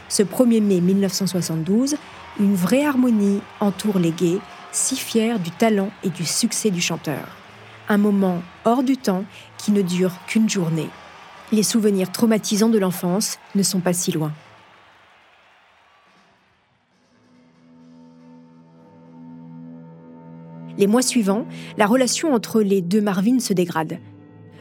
[0.09, 1.97] Ce 1er mai 1972,
[2.39, 4.39] une vraie harmonie entoure les gays,
[4.71, 7.27] si fiers du talent et du succès du chanteur.
[7.89, 9.25] Un moment hors du temps
[9.57, 10.91] qui ne dure qu'une journée
[11.53, 14.33] les souvenirs traumatisants de l'enfance ne sont pas si loin.
[20.79, 21.45] Les mois suivants,
[21.77, 23.99] la relation entre les deux Marvin se dégrade.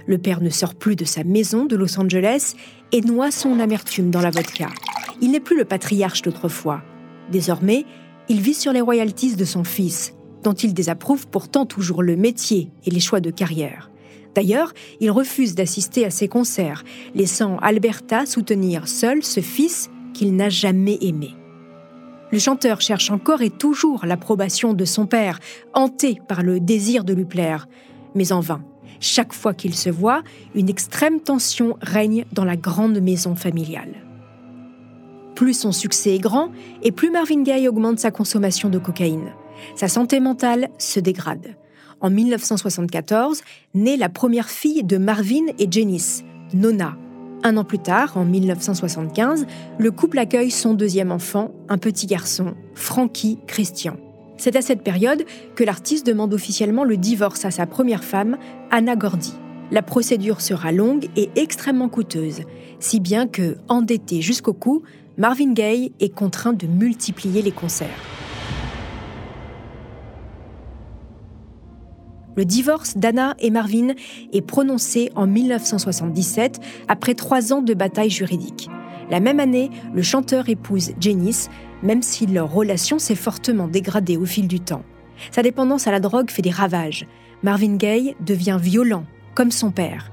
[0.08, 2.56] Le père ne sort plus de sa maison de Los Angeles
[2.92, 4.70] et noie son amertume dans la vodka.
[5.22, 6.82] Il n'est plus le patriarche d'autrefois.
[7.32, 7.86] Désormais,
[8.30, 12.72] il vit sur les royalties de son fils, dont il désapprouve pourtant toujours le métier
[12.86, 13.92] et les choix de carrière.
[14.34, 16.84] D'ailleurs, il refuse d'assister à ses concerts,
[17.16, 21.36] laissant Alberta soutenir seul ce fils qu'il n'a jamais aimé.
[22.32, 25.40] Le chanteur cherche encore et toujours l'approbation de son père,
[25.74, 27.68] hanté par le désir de lui plaire,
[28.16, 28.62] mais en vain.
[29.00, 30.24] Chaque fois qu'il se voit,
[30.56, 34.04] une extrême tension règne dans la grande maison familiale.
[35.36, 39.34] Plus son succès est grand, et plus Marvin Gaye augmente sa consommation de cocaïne.
[39.76, 41.56] Sa santé mentale se dégrade
[42.02, 43.42] en 1974,
[43.74, 46.96] naît la première fille de Marvin et Janice, Nona.
[47.44, 49.46] Un an plus tard, en 1975,
[49.78, 53.98] le couple accueille son deuxième enfant, un petit garçon, Frankie Christian.
[54.38, 55.24] C'est à cette période
[55.56, 58.38] que l'artiste demande officiellement le divorce à sa première femme,
[58.72, 59.34] Anna Gordy.
[59.72, 62.42] La procédure sera longue et extrêmement coûteuse,
[62.80, 64.84] si bien que, endetté jusqu'au cou,
[65.18, 68.27] Marvin Gaye est contraint de multiplier les concerts.
[72.38, 73.96] Le divorce d'Anna et Marvin
[74.32, 78.70] est prononcé en 1977 après trois ans de bataille juridique.
[79.10, 81.50] La même année, le chanteur épouse Janice,
[81.82, 84.84] même si leur relation s'est fortement dégradée au fil du temps.
[85.32, 87.08] Sa dépendance à la drogue fait des ravages.
[87.42, 90.12] Marvin Gaye devient violent, comme son père.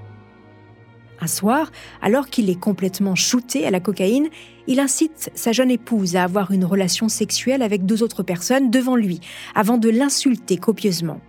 [1.20, 4.28] Un soir, alors qu'il est complètement shooté à la cocaïne,
[4.66, 8.96] il incite sa jeune épouse à avoir une relation sexuelle avec deux autres personnes devant
[8.96, 9.20] lui,
[9.54, 11.20] avant de l'insulter copieusement.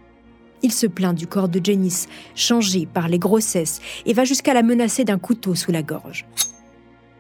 [0.66, 4.64] Il se plaint du corps de Janice, changé par les grossesses, et va jusqu'à la
[4.64, 6.26] menacer d'un couteau sous la gorge.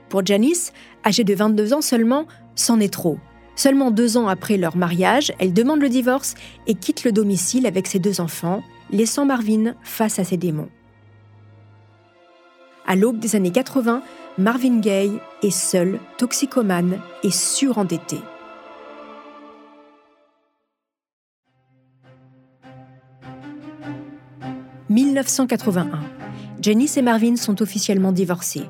[0.09, 0.73] Pour Janice,
[1.05, 3.19] âgée de 22 ans seulement, c'en est trop.
[3.55, 6.33] Seulement deux ans après leur mariage, elle demande le divorce
[6.65, 10.69] et quitte le domicile avec ses deux enfants, laissant Marvin face à ses démons.
[12.87, 14.01] À l'aube des années 80,
[14.39, 18.17] Marvin Gaye est seul, toxicomane et surendetté.
[24.95, 25.89] 1981.
[26.61, 28.69] Janice et Marvin sont officiellement divorcés.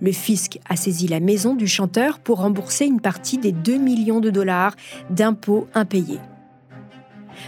[0.00, 4.20] Le fisc a saisi la maison du chanteur pour rembourser une partie des 2 millions
[4.20, 4.74] de dollars
[5.10, 6.20] d'impôts impayés.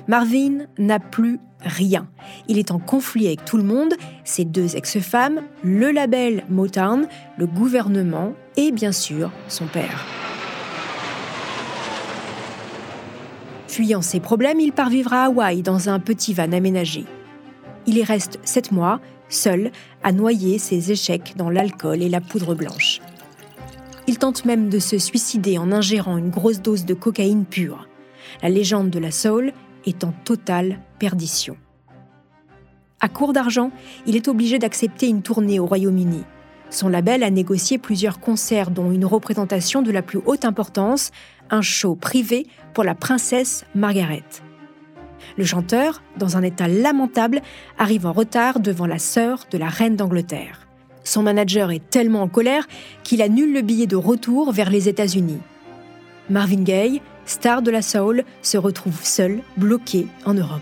[0.07, 2.07] Marvin n'a plus rien.
[2.47, 7.47] Il est en conflit avec tout le monde, ses deux ex-femmes, le label Motown, le
[7.47, 10.05] gouvernement et bien sûr son père.
[13.67, 17.07] Fuyant ses problèmes, il part vivre à Hawaï dans un petit van aménagé.
[17.89, 19.73] Il y reste sept mois, seul,
[20.03, 23.01] à noyer ses échecs dans l'alcool et la poudre blanche.
[24.07, 27.89] Il tente même de se suicider en ingérant une grosse dose de cocaïne pure.
[28.43, 29.55] La légende de la soul
[29.87, 31.57] est en totale perdition.
[33.01, 33.71] À court d'argent,
[34.05, 36.25] il est obligé d'accepter une tournée au Royaume-Uni.
[36.69, 41.11] Son label a négocié plusieurs concerts, dont une représentation de la plus haute importance,
[41.49, 44.25] un show privé pour la princesse Margaret.
[45.37, 47.43] Le chanteur, dans un état lamentable,
[47.79, 50.67] arrive en retard devant la sœur de la reine d'Angleterre.
[51.05, 52.67] Son manager est tellement en colère
[53.03, 55.41] qu'il annule le billet de retour vers les États-Unis.
[56.29, 60.61] Marvin Gaye, star de la soul, se retrouve seul, bloqué en Europe.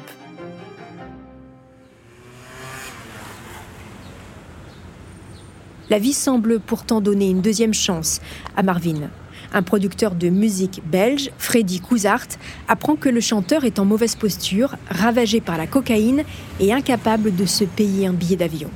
[5.89, 8.21] La vie semble pourtant donner une deuxième chance
[8.57, 9.09] à Marvin.
[9.57, 12.27] Un producteur de musique belge, Freddy Couzart,
[12.69, 16.25] apprend que le chanteur est en mauvaise posture, ravagé par la cocaïne
[16.61, 18.69] et incapable de se payer un billet d'avion.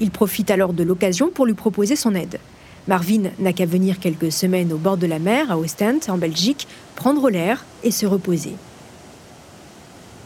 [0.00, 2.40] Il profite alors de l'occasion pour lui proposer son aide.
[2.88, 6.66] Marvin n'a qu'à venir quelques semaines au bord de la mer, à Ostend, en Belgique,
[6.96, 8.54] prendre l'air et se reposer.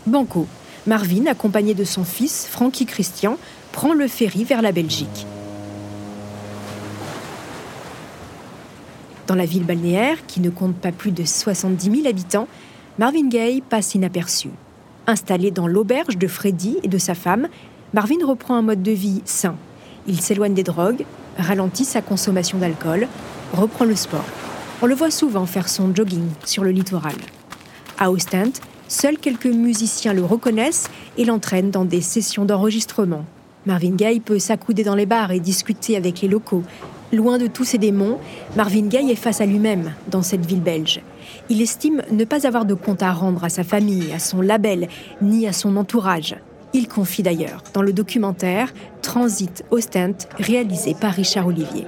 [0.07, 0.47] Banco,
[0.87, 3.37] Marvin, accompagné de son fils, Frankie Christian,
[3.73, 5.27] prend le ferry vers la Belgique.
[9.29, 12.49] Dans la ville balnéaire, qui ne compte pas plus de 70 000 habitants,
[12.99, 14.49] Marvin Gaye passe inaperçu.
[15.07, 17.49] Installé dans l'auberge de Freddy et de sa femme,
[17.93, 19.55] Marvin reprend un mode de vie sain.
[20.07, 21.05] Il s'éloigne des drogues,
[21.37, 23.07] ralentit sa consommation d'alcool,
[23.53, 24.25] reprend le sport.
[24.81, 27.17] On le voit souvent faire son jogging sur le littoral.
[27.99, 28.53] À Ostend,
[28.89, 30.89] seuls quelques musiciens le reconnaissent
[31.19, 33.27] et l'entraînent dans des sessions d'enregistrement.
[33.67, 36.63] Marvin Gaye peut s'accouder dans les bars et discuter avec les locaux,
[37.13, 38.19] Loin de tous ces démons,
[38.55, 41.01] Marvin Gaye est face à lui-même dans cette ville belge.
[41.49, 44.89] Il estime ne pas avoir de compte à rendre à sa famille, à son label,
[45.23, 46.37] ni à son entourage.
[46.75, 51.87] Il confie d'ailleurs dans le documentaire Transit Ostent, réalisé par Richard Olivier.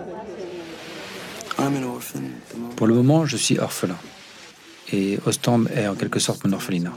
[2.76, 3.96] Pour le moment, je suis orphelin.
[4.92, 6.92] Et Ostend est en quelque sorte mon orphelinat.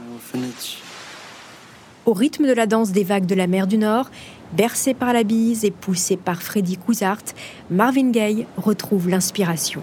[2.06, 4.10] Au rythme de la danse des vagues de la mer du Nord,
[4.52, 7.22] bercé par la bise et poussé par Freddy Couzart,
[7.70, 9.82] Marvin Gaye retrouve l'inspiration.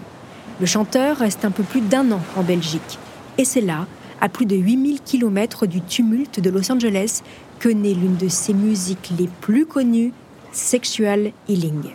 [0.60, 2.98] Le chanteur reste un peu plus d'un an en Belgique.
[3.38, 3.86] Et c'est là,
[4.20, 7.22] à plus de 8000 km du tumulte de Los Angeles,
[7.58, 10.12] que naît l'une de ses musiques les plus connues,
[10.52, 11.90] Sexual Healing.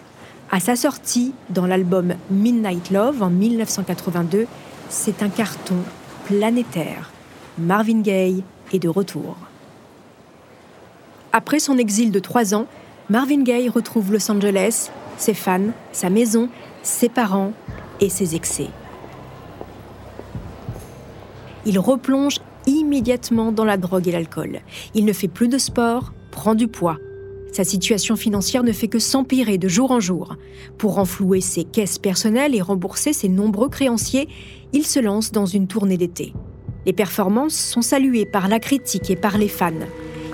[0.52, 4.48] À sa sortie dans l'album Midnight Love en 1982,
[4.90, 5.76] c'est un carton
[6.26, 7.12] planétaire.
[7.58, 9.38] Marvin Gaye est de retour.
[11.34, 12.68] Après son exil de trois ans,
[13.10, 16.50] Marvin Gaye retrouve Los Angeles, ses fans, sa maison,
[16.84, 17.54] ses parents
[18.00, 18.70] et ses excès.
[21.66, 24.62] Il replonge immédiatement dans la drogue et l'alcool.
[24.94, 26.98] Il ne fait plus de sport, prend du poids.
[27.52, 30.36] Sa situation financière ne fait que s'empirer de jour en jour.
[30.78, 34.28] Pour renflouer ses caisses personnelles et rembourser ses nombreux créanciers,
[34.74, 36.34] il se lance dans une tournée d'été.
[36.86, 39.74] Les performances sont saluées par la critique et par les fans.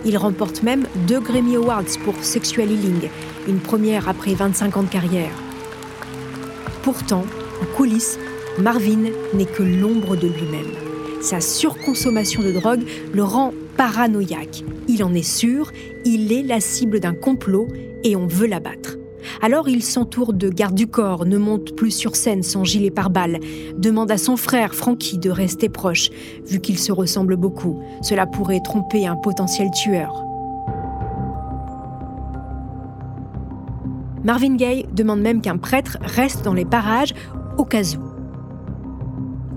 [0.06, 3.10] Il remporte même deux Grammy Awards pour Sexual Healing,
[3.48, 5.32] une première après 25 ans de carrière.
[6.82, 7.26] Pourtant,
[7.62, 8.20] en coulisses,
[8.60, 10.72] Marvin n'est que l'ombre de lui-même.
[11.22, 14.64] Sa surconsommation de drogue le rend paranoïaque.
[14.90, 15.72] Il en est sûr,
[16.04, 17.70] il est la cible d'un complot
[18.04, 18.98] et on veut l'abattre.
[19.42, 23.40] Alors il s'entoure de gardes du corps, ne monte plus sur scène sans gilet pare-balles,
[23.78, 26.10] demande à son frère Frankie de rester proche,
[26.48, 27.82] vu qu'ils se ressemblent beaucoup.
[28.02, 30.24] Cela pourrait tromper un potentiel tueur.
[34.24, 37.14] Marvin Gaye demande même qu'un prêtre reste dans les parages
[37.58, 38.02] au cas où.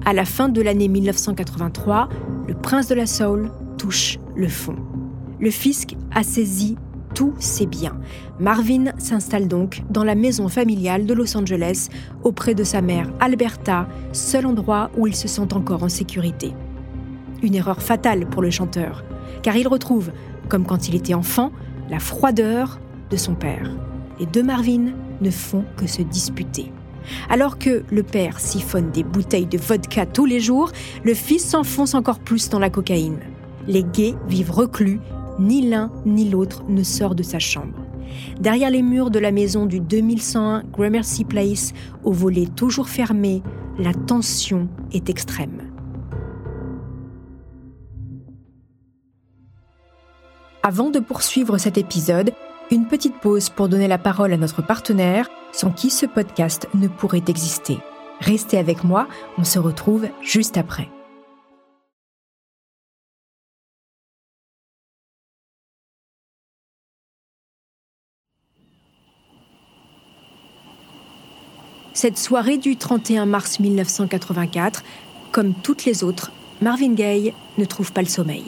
[0.04, 2.08] À la fin de l'année 1983,
[2.48, 4.76] le prince de la Soul touche le fond.
[5.38, 6.76] Le fisc a saisi
[7.16, 7.98] tous ses biens.
[8.38, 11.88] Marvin s'installe donc dans la maison familiale de Los Angeles
[12.22, 16.52] auprès de sa mère Alberta, seul endroit où il se sent encore en sécurité.
[17.42, 19.02] Une erreur fatale pour le chanteur,
[19.42, 20.12] car il retrouve,
[20.50, 21.52] comme quand il était enfant,
[21.88, 22.78] la froideur
[23.10, 23.70] de son père.
[24.20, 26.70] Les deux Marvin ne font que se disputer.
[27.30, 30.70] Alors que le père siphonne des bouteilles de vodka tous les jours,
[31.02, 33.20] le fils s'enfonce encore plus dans la cocaïne.
[33.68, 35.00] Les gays vivent reclus
[35.38, 37.78] ni l'un ni l'autre ne sort de sa chambre.
[38.40, 41.72] Derrière les murs de la maison du 2101 Gramercy Place,
[42.04, 43.42] au volet toujours fermé,
[43.78, 45.62] la tension est extrême.
[50.62, 52.32] Avant de poursuivre cet épisode,
[52.72, 56.88] une petite pause pour donner la parole à notre partenaire, sans qui ce podcast ne
[56.88, 57.78] pourrait exister.
[58.20, 59.06] Restez avec moi,
[59.38, 60.88] on se retrouve juste après.
[72.06, 74.84] Cette soirée du 31 mars 1984,
[75.32, 76.30] comme toutes les autres,
[76.62, 78.44] Marvin Gaye ne trouve pas le sommeil.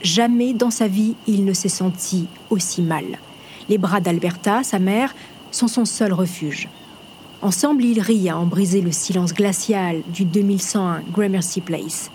[0.00, 3.04] Jamais dans sa vie il ne s'est senti aussi mal.
[3.68, 5.14] Les bras d'Alberta, sa mère,
[5.50, 6.70] sont son seul refuge.
[7.42, 12.10] Ensemble, ils rient à en briser le silence glacial du 2101 Gramercy Place.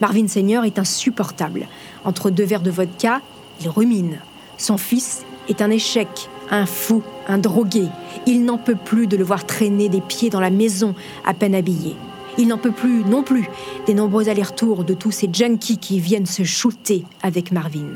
[0.00, 1.66] Marvin Senior est insupportable.
[2.04, 3.20] Entre deux verres de vodka,
[3.60, 4.20] il rumine.
[4.56, 7.86] Son fils est un échec, un fou, un drogué.
[8.26, 10.94] Il n'en peut plus de le voir traîner des pieds dans la maison,
[11.24, 11.96] à peine habillé.
[12.38, 13.48] Il n'en peut plus non plus
[13.86, 17.94] des nombreux allers-retours de tous ces junkies qui viennent se shooter avec Marvin.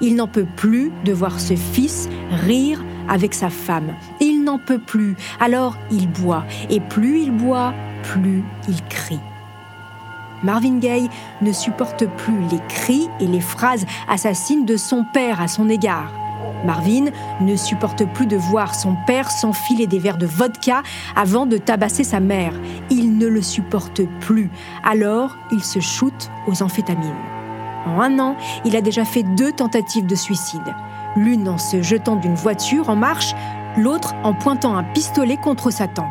[0.00, 2.08] Il n'en peut plus de voir ce fils
[2.44, 3.94] rire avec sa femme.
[4.20, 6.44] Il n'en peut plus, alors il boit.
[6.68, 7.74] Et plus il boit,
[8.04, 9.18] plus il crie.
[10.42, 11.08] Marvin Gaye
[11.42, 16.19] ne supporte plus les cris et les phrases assassines de son père à son égard.
[16.64, 17.06] Marvin
[17.40, 20.82] ne supporte plus de voir son père s'enfiler des verres de vodka
[21.16, 22.52] avant de tabasser sa mère.
[22.90, 24.50] Il ne le supporte plus.
[24.84, 27.14] Alors, il se shoote aux amphétamines.
[27.86, 30.74] En un an, il a déjà fait deux tentatives de suicide.
[31.16, 33.34] L'une en se jetant d'une voiture en marche,
[33.76, 36.06] l'autre en pointant un pistolet contre sa tempe.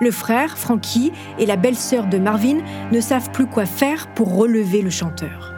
[0.00, 2.58] Le frère, Frankie, et la belle-sœur de Marvin
[2.90, 5.53] ne savent plus quoi faire pour relever le chanteur.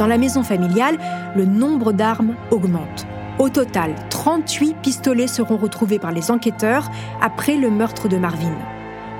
[0.00, 0.96] Dans la maison familiale,
[1.36, 3.06] le nombre d'armes augmente.
[3.38, 6.90] Au total, 38 pistolets seront retrouvés par les enquêteurs
[7.20, 8.56] après le meurtre de Marvin.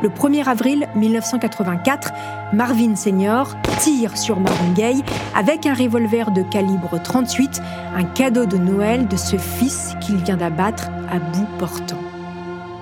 [0.03, 2.13] Le 1er avril 1984,
[2.55, 5.05] Marvin Senior tire sur Marvin Gaye
[5.37, 7.61] avec un revolver de calibre 38,
[7.95, 12.01] un cadeau de Noël de ce fils qu'il vient d'abattre à bout portant.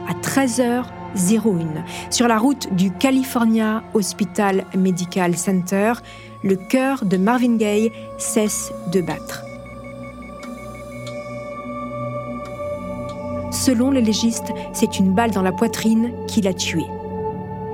[0.09, 0.85] À 13h01,
[2.11, 5.95] sur la route du California Hospital Medical Center,
[6.43, 9.43] le cœur de Marvin Gaye cesse de battre.
[13.51, 16.85] Selon les légistes, c'est une balle dans la poitrine qui l'a tué.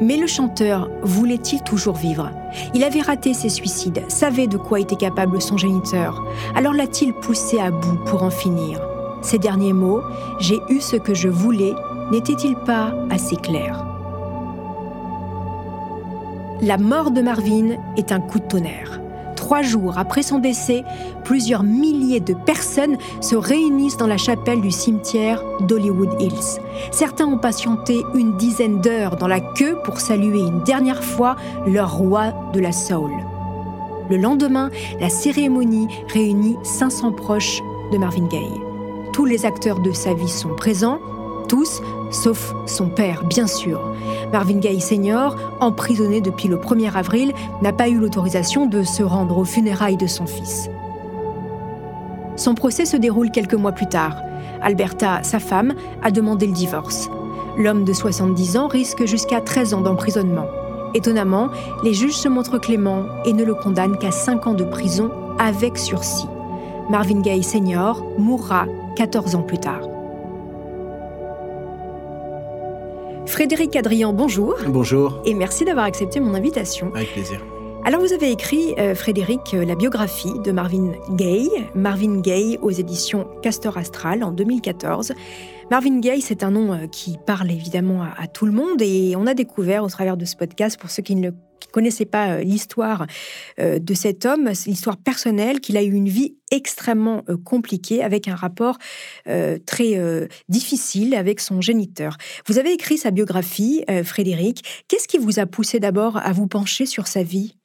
[0.01, 2.31] Mais le chanteur voulait-il toujours vivre?
[2.75, 6.25] Il avait raté ses suicides, savait de quoi était capable son géniteur.
[6.57, 8.81] Alors l'a-t-il poussé à bout pour en finir?
[9.23, 10.03] Ces derniers mots,
[10.41, 11.75] J'ai eu ce que je voulais,
[12.11, 13.94] n'étaient-ils pas assez clairs?
[16.61, 19.01] La mort de Marvin est un coup de tonnerre.
[19.37, 20.85] Trois jours après son décès,
[21.25, 26.61] plusieurs milliers de personnes se réunissent dans la chapelle du cimetière d'Hollywood Hills.
[26.93, 31.37] Certains ont patienté une dizaine d'heures dans la queue pour saluer une dernière fois
[31.67, 33.11] leur roi de la soul.
[34.09, 37.61] Le lendemain, la cérémonie réunit 500 proches
[37.93, 38.61] de Marvin Gaye.
[39.13, 41.01] Tous les acteurs de sa vie sont présents,
[41.47, 43.81] tous, sauf son père, bien sûr.
[44.33, 47.33] Marvin Gaye Sr., emprisonné depuis le 1er avril,
[47.63, 50.69] n'a pas eu l'autorisation de se rendre aux funérailles de son fils.
[52.37, 54.17] Son procès se déroule quelques mois plus tard.
[54.61, 57.09] Alberta, sa femme, a demandé le divorce.
[57.57, 60.47] L'homme de 70 ans risque jusqu'à 13 ans d'emprisonnement.
[60.95, 61.51] Étonnamment,
[61.83, 65.79] les juges se montrent cléments et ne le condamnent qu'à 5 ans de prison avec
[65.79, 66.27] sursis.
[66.91, 68.03] Marvin Gaye Sr.
[68.19, 68.67] mourra
[68.97, 69.94] 14 ans plus tard.
[73.35, 74.55] Frédéric Adrian, bonjour.
[74.69, 75.21] Bonjour.
[75.25, 76.93] Et merci d'avoir accepté mon invitation.
[76.95, 77.45] Avec plaisir.
[77.85, 82.71] Alors vous avez écrit, euh, Frédéric, euh, la biographie de Marvin Gaye, Marvin Gaye aux
[82.71, 85.15] éditions Castor Astral en 2014.
[85.69, 89.27] Marvin Gaye, c'est un nom euh, qui parle évidemment à, tout le monde et on
[89.27, 91.35] a découvert au travers de ce podcast, pour ceux qui ne le
[91.73, 93.07] connaissaient pas l'histoire
[93.59, 98.79] de cet homme, l'histoire personnelle, qu'il a eu une vie extrêmement compliquée avec un rapport
[99.67, 102.17] très difficile avec son géniteur.
[102.47, 104.85] Vous avez écrit sa biographie, Frédéric.
[104.89, 107.57] Qu'est-ce qui vous a poussé d'abord à vous pencher sur sa vie?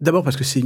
[0.00, 0.62] D'abord parce que c'est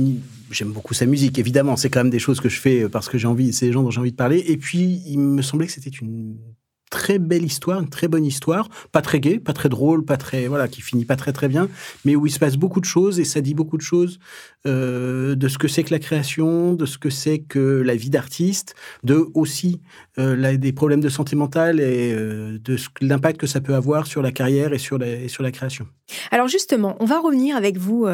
[0.53, 1.75] j'aime beaucoup sa musique, évidemment.
[1.77, 3.83] C'est quand même des choses que je fais parce que j'ai envie, c'est des gens
[3.83, 4.45] dont j'ai envie de parler.
[4.47, 6.37] Et puis, il me semblait que c'était une
[6.95, 10.47] très belle histoire, une très bonne histoire, pas très gaie, pas très drôle, pas très
[10.47, 11.69] voilà, qui finit pas très très bien,
[12.05, 14.21] mais où il se passe beaucoup de choses et ça dit beaucoup de choses
[14.67, 18.09] euh, de ce que c'est que la création, de ce que c'est que la vie
[18.09, 19.83] d'artiste, de aussi
[20.19, 24.23] euh, des problèmes de santé mentale et euh, de l'impact que ça peut avoir sur
[24.23, 25.87] la carrière et sur la, et création.
[26.31, 28.07] Alors justement, on va revenir avec vous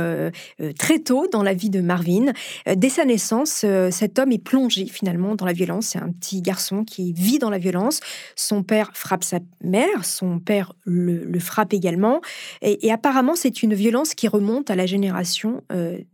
[0.79, 2.33] très tôt dans la vie de Marvin.
[2.77, 5.89] Dès sa naissance, cet homme est plongé finalement dans la violence.
[5.89, 8.01] C'est un petit garçon qui vit dans la violence.
[8.37, 12.21] Son père frappe sa mère, son père le, frappe également.
[12.63, 15.63] Et, apparemment, c'est une violence qui remonte à la génération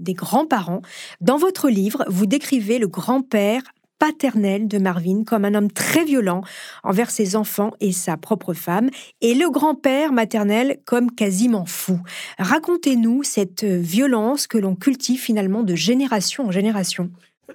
[0.00, 0.82] des grands-parents.
[1.20, 3.62] Dans votre livre, vous décrivez le grand-père
[4.00, 6.42] paternel de Marvin comme un homme très violent
[6.82, 12.00] envers ses enfants et sa propre femme, et le grand-père maternel comme quasiment fou.
[12.38, 17.08] Racontez-nous cette violence que l'on cultive finalement de génération en génération.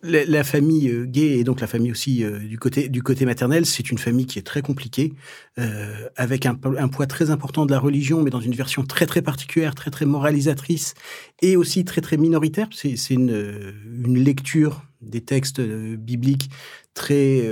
[0.04, 3.66] La, famille euh, gay et donc la famille aussi euh, du côté du côté maternel,
[3.66, 5.14] c'est une famille qui est très compliquée,
[5.60, 9.22] euh, avec un, poids très important de la religion, mais dans une version très très
[9.22, 10.94] particulière, très très moralisatrice
[11.42, 12.70] et aussi très très minoritaire.
[12.72, 13.74] C'est une,
[14.06, 16.50] une lecture des textes bibliques
[16.94, 17.50] très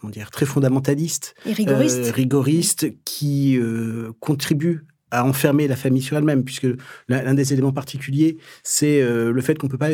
[0.00, 3.58] comment dire très fondamentalistes, et rigoristes, euh, rigoristes qui
[4.20, 6.66] contribuent à enfermer la famille sur elle-même, puisque
[7.08, 9.90] l'un des éléments particuliers, c'est le fait qu'on peut pas,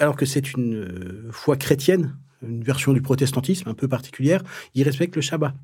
[0.00, 4.42] alors que c'est une foi chrétienne, une version du protestantisme un peu particulière,
[4.74, 5.54] ils respectent le Shabbat.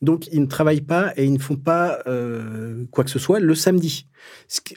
[0.00, 3.40] Donc, ils ne travaillent pas et ils ne font pas euh, quoi que ce soit
[3.40, 4.06] le samedi.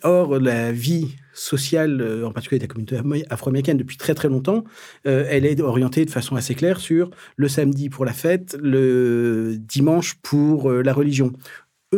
[0.03, 4.63] Or, la vie sociale, euh, en particulier de la communauté afro-américaine, depuis très très longtemps,
[5.05, 9.57] euh, elle est orientée de façon assez claire sur le samedi pour la fête, le
[9.59, 11.34] dimanche pour la religion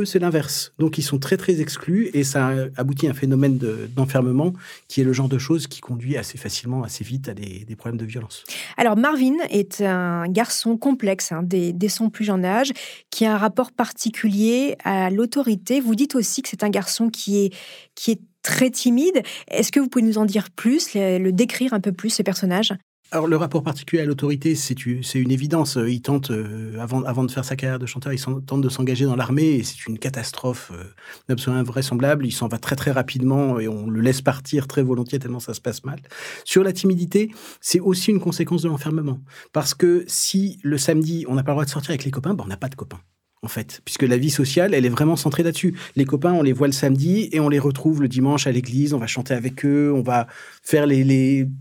[0.06, 0.74] c'est l'inverse.
[0.80, 3.58] Donc, ils sont très, très exclus et ça aboutit à un phénomène
[3.96, 4.54] d'enfermement
[4.88, 8.00] qui est le genre de choses qui conduit assez facilement, assez vite à des, problèmes
[8.00, 8.44] de violence.
[8.78, 12.72] Alors, Marvin est un garçon complexe hein, dès, son plus jeune âge
[13.12, 15.80] qui a un rapport particulier à l'autorité.
[15.80, 17.54] Vous dites aussi que c'est un garçon qui est,
[17.96, 19.22] qui est très timide.
[19.50, 22.74] Est-ce que vous pouvez nous en dire plus, le décrire un peu plus, ce personnage?
[23.12, 25.78] Alors, le rapport particulier à l'autorité, c'est une évidence.
[25.88, 29.06] Il tente, euh, avant, avant de faire sa carrière de chanteur, il tente de s'engager
[29.06, 30.84] dans l'armée et c'est une catastrophe euh,
[31.30, 32.26] absolument invraisemblable.
[32.26, 35.54] Il s'en va très, très rapidement et on le laisse partir très volontiers tellement ça
[35.54, 36.02] se passe mal.
[36.44, 37.32] Sur la timidité,
[37.62, 39.22] c'est aussi une conséquence de l'enfermement.
[39.54, 42.34] Parce que si le samedi, on n'a pas le droit de sortir avec les copains,
[42.34, 43.00] ben, on n'a pas de copains
[43.48, 45.74] en fait, puisque la vie sociale, elle est vraiment centrée là-dessus.
[45.96, 48.94] Les copains, on les voit le samedi et on les retrouve le dimanche à l'église,
[48.94, 50.28] on va chanter avec eux, on va
[50.62, 50.86] faire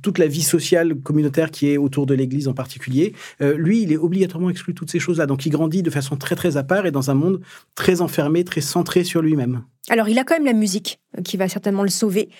[0.03, 3.12] toute la vie sociale communautaire qui est autour de l'église en particulier.
[3.41, 6.16] Euh, lui, il est obligatoirement exclu de toutes ces choses-là, donc il grandit de façon
[6.16, 7.41] très très à part et dans un monde
[7.76, 9.62] très enfermé, très centré sur lui-même.
[9.89, 12.30] Alors, il a quand même la musique euh, qui va certainement le sauver.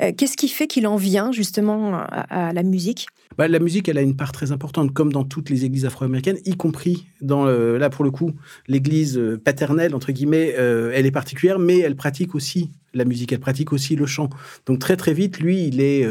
[0.00, 3.06] Euh, qu'est-ce qui fait qu'il en vient justement à, la musique?
[3.36, 6.38] Bah, La musique, elle a une part très importante, comme dans toutes les églises afro-américaines,
[6.44, 8.32] y compris dans, là pour le coup,
[8.68, 13.40] l'église euh, paternelle, entre guillemets, elle est particulière, mais elle pratique aussi la musique, elle
[13.40, 14.30] pratique aussi le chant.
[14.66, 16.06] Donc très très vite, lui, il est...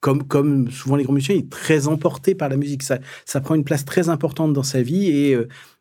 [0.00, 2.82] comme, comme souvent les grands musiciens, il est très emporté par la musique.
[2.82, 5.36] Ça, ça prend une place très importante dans sa vie et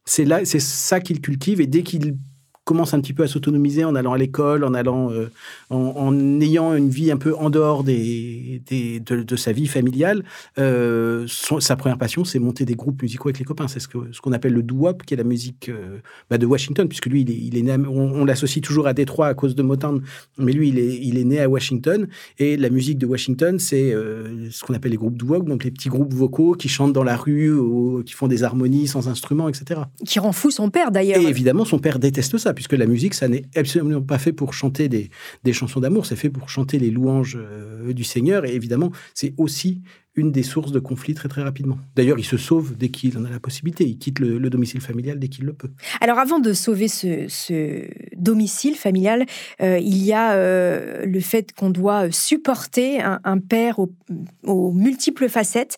[0.06, 1.62] c'est c'est ça qu'il cultive.
[1.62, 2.18] Et dès qu'il
[2.66, 5.30] commence un petit peu à s'autonomiser en allant à l'école, en allant, euh,
[5.70, 10.24] en, ayant une vie un peu en dehors des, de, sa vie familiale.
[10.58, 13.68] Euh, sa première passion, c'est monter des groupes musicaux avec les copains.
[13.68, 15.98] C'est ce qu'on ce appelle le doo-wop, qui est la musique euh,
[16.30, 19.28] bah, de Washington, puisque lui, il est, il est né, on, l'associe toujours à Détroit
[19.28, 20.02] à cause de Motown,
[20.38, 22.08] mais lui, il est, il est né à Washington.
[22.40, 25.90] Et la musique de Washington, c'est ce qu'on appelle les groupes doo-wop, donc les petits
[25.90, 29.82] groupes vocaux qui chantent dans la rue, ou, qui font des harmonies sans instruments, etc.
[30.06, 31.20] Qui rend fou son père d'ailleurs.
[31.20, 34.54] Et évidemment, son père déteste ça puisque la musique, ça n'est absolument pas fait pour
[34.54, 35.10] chanter des,
[35.54, 38.46] chansons d'amour, c'est fait pour chanter les louanges euh, du Seigneur.
[38.46, 39.82] Et évidemment, c'est aussi
[40.16, 41.78] une des sources de conflits très très rapidement.
[41.96, 43.86] D'ailleurs, il se sauve dès qu'il en a la possibilité.
[43.86, 45.72] Il quitte le, domicile familial dès qu'il le peut.
[46.02, 49.26] Alors, avant de sauver ce, domicile familial,
[49.62, 55.78] euh, il y a euh, le fait qu'on doit supporter un, père aux, multiples facettes.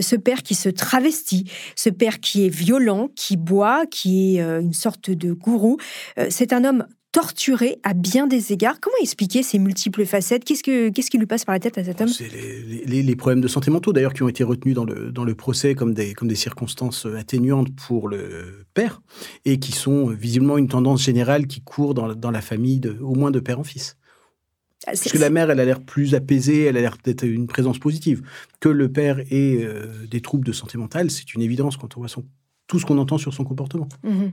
[0.00, 4.72] ce père qui se travestit, ce père qui est violent, qui boit, qui est une
[4.72, 5.76] sorte de gourou.
[6.30, 8.80] c'est un homme torturé à bien des égards.
[8.80, 10.42] Comment expliquer ces multiples facettes?
[10.42, 12.08] Qu'est-ce, que, qu'est-ce qui lui passe par la tête à cet homme?
[12.08, 15.36] C'est les, problèmes de santé mentaux, d'ailleurs, qui ont été retenus dans le, dans le
[15.36, 19.00] procès comme des, comme des circonstances atténuantes pour le père,
[19.44, 23.14] et qui sont visiblement une tendance générale qui court dans, dans la famille, de, au
[23.14, 23.96] moins de père en fils.
[24.84, 27.46] Ah, Parce que la mère, elle a l'air plus apaisée, elle a l'air d'être une
[27.46, 28.22] présence positive.
[28.58, 32.00] Que le père ait euh, des troubles de santé mentale, c'est une évidence quand on
[32.00, 32.24] voit son
[32.66, 33.88] tout ce qu'on entend sur son comportement.
[34.04, 34.32] Mhm.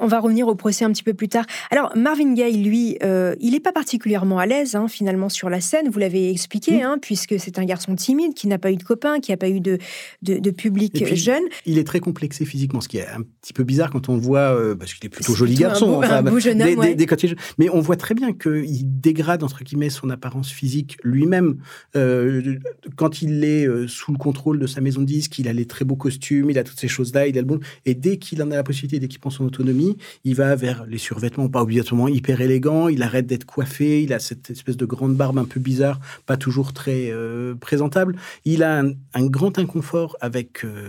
[0.00, 1.44] On va revenir au procès un petit peu plus tard.
[1.70, 5.60] Alors, Marvin Gaye, lui, euh, il n'est pas particulièrement à l'aise, hein, finalement, sur la
[5.60, 8.82] scène, vous l'avez expliqué, hein, puisque c'est un garçon timide, qui n'a pas eu de
[8.82, 9.78] copains, qui n'a pas eu de,
[10.22, 11.44] de, public jeune.
[11.64, 14.54] Il est très complexé physiquement, ce qui est un petit peu bizarre quand on voit,
[14.54, 16.02] euh, parce qu'il est plutôt joli garçon.
[16.02, 16.84] Un beau, jeune homme,
[17.58, 21.58] Mais on voit très bien qu'il dégrade, entre guillemets, son apparence physique lui-même.
[21.94, 22.58] Euh,
[22.96, 25.84] quand il est sous le contrôle de sa maison de disque, il a les très
[25.84, 28.50] beaux costumes, il a toutes ces choses-là, il a le bon Et dès qu'il en
[28.50, 32.08] a la possibilité, dès qu'il prend son autonomie, il va vers les survêtements, pas obligatoirement
[32.08, 32.88] hyper élégants.
[32.88, 34.02] Il arrête d'être coiffé.
[34.02, 38.16] Il a cette espèce de grande barbe un peu bizarre, pas toujours très euh, présentable.
[38.44, 38.82] Il a
[39.14, 40.88] un, grand inconfort avec euh,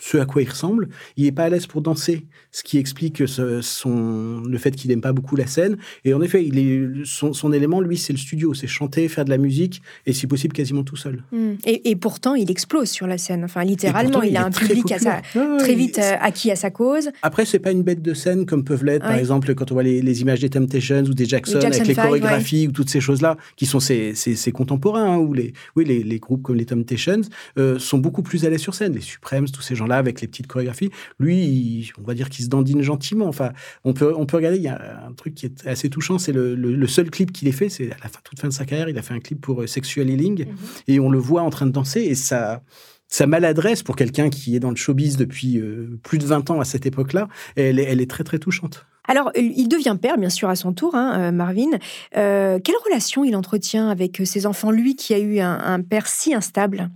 [0.00, 0.88] ce à quoi il ressemble.
[1.16, 5.00] Il n'est pas à l'aise pour danser, ce qui explique son, le fait qu'il n'aime
[5.00, 5.76] pas beaucoup la scène.
[6.04, 9.30] Et en effet, il est, son, élément, lui, c'est le studio, c'est chanter, faire de
[9.30, 11.22] la musique, et si possible, quasiment tout seul.
[11.32, 11.54] Hmm.
[11.64, 13.44] Et, pourtant, il explose sur la scène.
[13.44, 15.20] Enfin, littéralement, il, a un public à sa,
[15.58, 17.10] très vite euh, acquis à sa cause.
[17.22, 19.82] Après, c'est pas une bête de scène comme peuvent l'être, par exemple, quand on voit
[19.82, 23.66] les, images des Temptations ou des Jackson, avec les chorégraphies ou toutes ces choses-là, qui
[23.66, 24.14] sont ses,
[24.52, 27.20] contemporains, hein, ou les, oui, les, groupes comme les Temptations,
[27.58, 28.94] euh, sont beaucoup plus l'aise sur scène.
[28.94, 30.90] Les Supremes, tous ces gens là avec les petites chorégraphies.
[31.18, 33.26] Lui, on va dire qu'il se dandine gentiment.
[33.26, 33.52] Enfin,
[33.84, 36.32] on peut, on peut regarder, il y a un truc qui est assez touchant, c'est
[36.32, 38.88] le, seul clip qu'il ait fait, c'est à la fin, toute fin de sa carrière,
[38.88, 40.56] il a fait un clip pour euh, Sexual Healing, mhm.
[40.86, 42.62] et on le voit en train de danser, et ça
[43.10, 46.60] sa maladresse pour quelqu'un qui est dans le showbiz depuis euh, plus de 20 ans
[46.60, 48.84] à cette époque-là, elle, elle, est très très touchante.
[49.06, 51.70] Alors, il devient père, bien sûr, à son tour, hein, euh, Marvin.
[52.12, 56.90] quelle relation il entretient avec ses enfants, lui qui a eu un père si instable?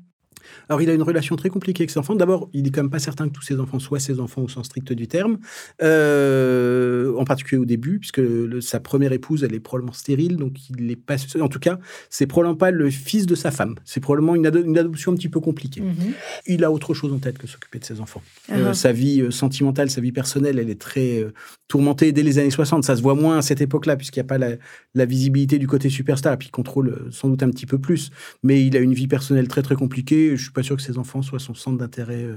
[0.69, 2.15] Alors, il a une relation très compliquée avec ses enfants.
[2.15, 4.49] D'abord, il n'est quand même pas certain que tous ses enfants soient ses enfants au
[4.49, 5.39] sens strict du terme,
[5.83, 8.23] euh, en particulier au début, puisque
[8.63, 11.17] sa première épouse, elle est probablement stérile, donc il n'est pas.
[11.41, 11.79] En tout cas,
[12.11, 13.75] c'est probablement pas le fils de sa femme.
[13.85, 15.81] C'est probablement une, adoption un petit peu compliquée.
[15.81, 16.13] Mhm.
[16.47, 18.23] Il a autre chose en tête que s'occuper de ses enfants.
[18.51, 18.75] Euh, ah.
[18.75, 21.27] sa vie euh, sentimentale, sa vie personnelle, elle est très
[21.69, 22.85] tourmentée dès les années 60.
[22.85, 24.57] Ça se voit moins à cette époque-là, puisqu'il n'y a pas la,
[24.95, 28.11] la, visibilité du côté superstar, puis il contrôle sans doute un petit peu plus.
[28.43, 30.37] Mais il a une vie personnelle très très compliquée.
[30.37, 32.37] Je suis pas sûr que ses enfants soient son centre d'intérêt euh,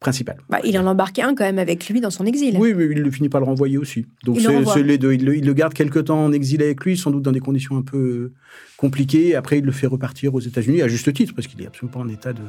[0.00, 0.36] principal.
[0.48, 2.56] Bah, il en embarque un quand même avec lui dans son exil.
[2.58, 4.06] Oui, mais il ne finit pas le renvoyer aussi.
[4.24, 5.14] Donc c'est les deux.
[5.14, 7.82] Il le, garde quelque temps en exil avec lui, sans doute dans des conditions un
[7.82, 8.32] peu euh,
[8.76, 9.34] compliquées.
[9.34, 12.00] Après, il le fait repartir aux États-Unis, à juste titre, parce qu'il n'est absolument pas
[12.00, 12.42] en état de,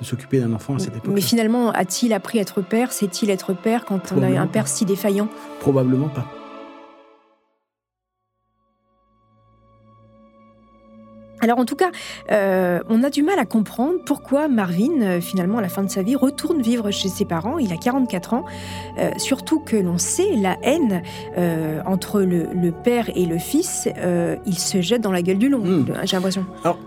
[0.00, 1.12] s'occuper d'un enfant à cette époque.
[1.14, 2.92] Mais finalement, a-t-il appris à être père?
[2.92, 5.28] Sait-il être père quand on a un père si défaillant?
[5.60, 6.43] Probablement pas.
[11.44, 11.90] Alors en tout cas,
[12.30, 15.90] euh, on a du mal à comprendre pourquoi Marvin, euh, finalement, à la fin de
[15.90, 17.58] sa vie, retourne vivre chez ses parents.
[17.58, 18.46] Il a 44 ans.
[18.98, 21.02] Euh, surtout que l'on sait la haine
[21.84, 23.88] entre le, père et le fils,
[24.46, 25.86] il se jette dans la gueule du long, hmm.
[26.04, 26.46] j'ai l'impression.
[26.64, 26.78] Alors,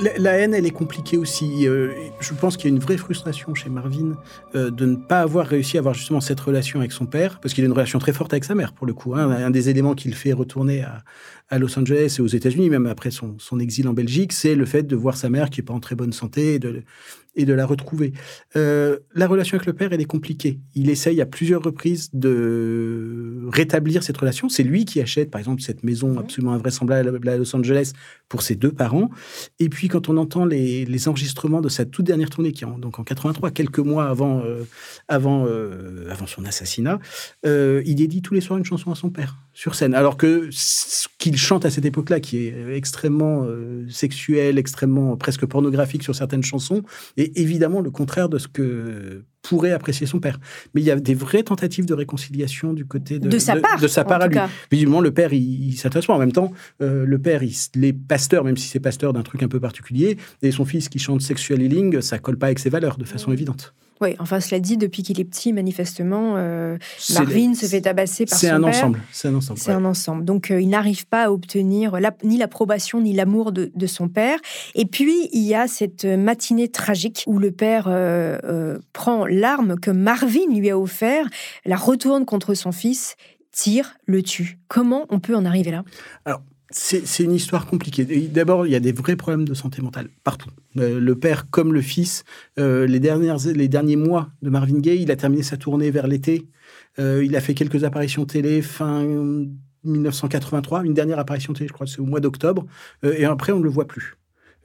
[0.00, 1.64] la, haine, elle est compliquée aussi.
[1.64, 4.16] je pense qu'il y a une vraie frustration chez Marvin
[4.54, 7.64] de ne pas avoir réussi à avoir justement cette relation avec son père, parce qu'il
[7.64, 9.14] a une relation très forte avec sa mère, pour le coup.
[9.14, 9.30] Hein.
[9.30, 13.10] Un des éléments qui le fait retourner à, Los Angeles et aux États-Unis, même après
[13.12, 15.78] son, exil en Belgique, c'est le fait de voir sa mère qui n'est pas en
[15.78, 16.82] très bonne santé de,
[17.36, 18.12] et de la retrouver.
[18.56, 20.60] Euh, la relation avec le père, elle est compliquée.
[20.74, 24.48] Il essaye à plusieurs reprises de rétablir cette relation.
[24.48, 27.92] C'est lui qui achète, par exemple, cette maison absolument invraisemblable à Los Angeles
[28.28, 29.10] pour ses deux parents.
[29.58, 32.78] Et puis, quand on entend les, les enregistrements de sa toute dernière tournée, qui en,
[32.78, 34.64] donc en 83, quelques mois avant, euh,
[35.08, 36.98] avant, euh, avant son assassinat,
[37.44, 39.94] il dédie tous les soirs une chanson à son père sur scène.
[39.94, 43.46] Alors que ce qu'il chante à cette époque-là, qui est extrêmement
[43.88, 46.82] sexuel, extrêmement presque pornographique sur certaines chansons,
[47.16, 50.40] et évidemment le contraire de ce que pourrait apprécier son père.
[50.74, 53.78] Mais il y a des vraies tentatives de réconciliation du côté de, de sa part,
[53.78, 54.38] de, sa part à lui.
[54.72, 56.14] Visiblement, le père, il, il s'intéresse pas.
[56.14, 59.42] En même temps, euh, le père, il, les pasteurs, même si c'est pasteur d'un truc
[59.42, 62.70] un peu particulier, et son fils qui chante sexual healing, ça colle pas avec ses
[62.70, 63.74] valeurs de façon évidente.
[64.00, 66.76] Oui, enfin, cela dit, depuis qu'il est petit, manifestement, euh,
[67.14, 68.68] Marvin se fait tabasser par son un père.
[68.68, 69.00] Ensemble.
[69.12, 69.60] C'est un ensemble.
[69.60, 70.24] C'est un ensemble.
[70.24, 74.38] Donc, euh, il n'arrive pas à obtenir ni l'approbation ni l'amour de, son père.
[74.74, 79.90] Et puis, il y a cette matinée tragique où le père euh, prend l'arme que
[79.90, 81.26] Marvin lui a offert,
[81.64, 83.16] la retourne contre son fils,
[83.52, 84.58] tire, le tue.
[84.68, 85.84] Comment on peut en arriver là?
[86.24, 86.42] Alors,
[86.76, 88.04] c'est une histoire compliquée.
[88.04, 90.50] D'abord, il y a des vrais problèmes de santé mentale partout.
[90.76, 92.24] Euh, le père comme le fils.
[92.58, 96.48] Euh, les, les derniers mois de Marvin Gaye, il a terminé sa tournée vers l'été.
[96.98, 99.06] Euh, il a fait quelques apparitions télé fin
[99.84, 102.66] 1983, une dernière apparition télé, je crois, c'est au mois d'octobre.
[103.04, 104.16] et après, on ne le voit plus.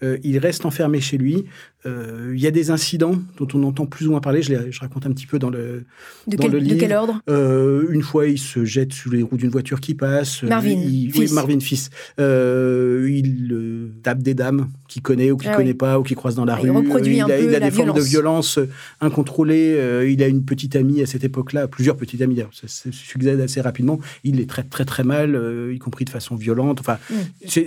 [0.02, 1.46] Il reste enfermé chez lui.
[1.86, 4.42] Euh, il y a des incidents dont on entend plus ou moins parler.
[4.42, 5.86] Je, les, je raconte un petit peu dans le,
[6.28, 6.76] de dans quel, le livre.
[6.76, 7.22] De quel ordre?
[7.30, 10.44] Euh, Une fois, il se jette sous les roues d'une voiture qui passe.
[10.44, 11.30] Marvin, il, fils.
[11.30, 11.90] Oui, Marvin, fils.
[12.20, 16.18] Euh, il tape des dames qu'il connaît ou qu'il ne ah connaît pas ou qu'il
[16.18, 16.68] croise dans la ah, rue.
[16.68, 17.76] Il reproduit il un a, peu il a des violence.
[17.76, 18.60] formes de violence
[19.00, 20.06] incontrôlées.
[20.10, 22.42] il a une petite amie à cette époque-là, plusieurs petites amies.
[22.52, 24.00] Ça se succède assez rapidement.
[24.26, 25.40] Il les traite très très mal,
[25.74, 26.82] y compris de façon violente.
[26.82, 27.16] Enfin, mm.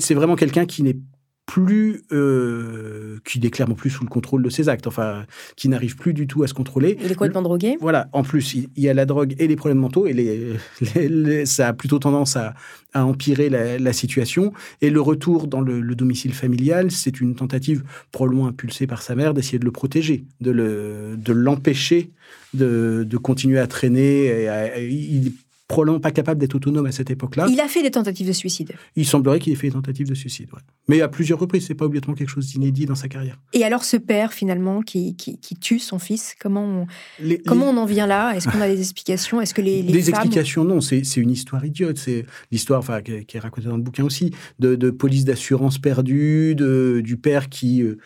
[0.01, 0.99] c'est vraiment quelqu'un qui n'est
[1.47, 5.27] plus, euh, qui n'est clairement plus sous le contrôle de ses actes, enfin,
[5.57, 6.97] qui n'arrive plus du tout à se contrôler.
[7.01, 7.77] Il est complètement drogué?
[7.81, 8.09] Voilà.
[8.13, 11.73] En plus, il y a la drogue et les problèmes mentaux, et les, ça a
[11.73, 12.55] plutôt tendance à,
[12.95, 14.53] empirer la, situation.
[14.83, 17.83] Et le retour dans le, domicile familial, c'est une tentative
[18.13, 22.11] probablement impulsée par sa mère d'essayer de le protéger, de l'empêcher
[22.55, 24.27] de, de, continuer à traîner.
[24.27, 25.33] Et il
[25.73, 27.47] probablement pas capable d'être autonome à cette époque-là.
[27.51, 28.73] Il a fait des tentatives de suicide.
[28.95, 30.49] Il semblerait qu'il ait fait des tentatives de suicide,
[30.87, 31.67] mais à plusieurs reprises.
[31.67, 33.39] C'est pas obligatoirement quelque chose d'inédit dans sa carrière.
[33.55, 36.87] Et alors, ce père finalement qui, qui, tue son fils, comment
[37.21, 38.35] on, comment on en vient là?
[38.35, 39.41] Est-ce qu'on a des explications?
[39.41, 41.97] Est-ce que les, les explications Non, c'est une histoire idiote.
[41.97, 46.55] C'est l'histoire, enfin, qui, est racontée dans le bouquin aussi, de, de police d'assurance perdue,
[46.55, 47.99] de, du père qui euh,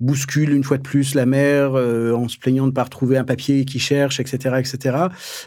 [0.00, 3.16] bouscule une fois de plus la mère euh, en se plaignant de ne pas retrouver
[3.16, 4.96] un papier qui cherche, etc., etc.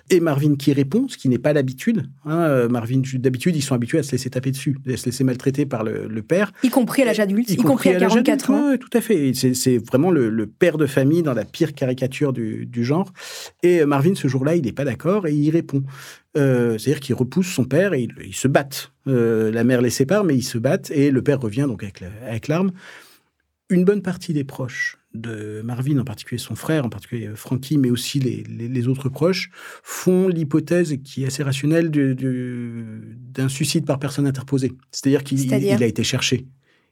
[0.09, 2.09] Et Marvin qui répond, ce qui n'est pas l'habitude.
[2.25, 5.23] Hein, euh, Marvin, d'habitude, ils sont habitués à se laisser taper dessus, à se laisser
[5.23, 6.51] maltraiter par le, père.
[6.63, 8.71] Y compris à l'âge adulte, y, compris, à 44 ans.
[8.71, 9.33] Oui, tout à fait.
[9.33, 13.11] C'est vraiment le, père de famille dans la pire caricature du, genre.
[13.63, 15.83] Et euh, Marvin, ce jour-là, il n'est pas d'accord et il répond.
[16.35, 18.91] C'est-à-dire qu'il repousse son père et ils, se battent.
[19.07, 22.71] la mère les sépare, mais ils se battent et le père revient donc avec l'arme
[23.69, 27.89] une bonne partie des proches de Marvin, en particulier son frère, en particulier Frankie, mais
[27.89, 29.49] aussi les, autres proches,
[29.83, 34.73] font l'hypothèse qui est assez rationnelle d'un suicide par personne interposée.
[34.91, 36.47] C'est-à-dire qu'il a été cherché.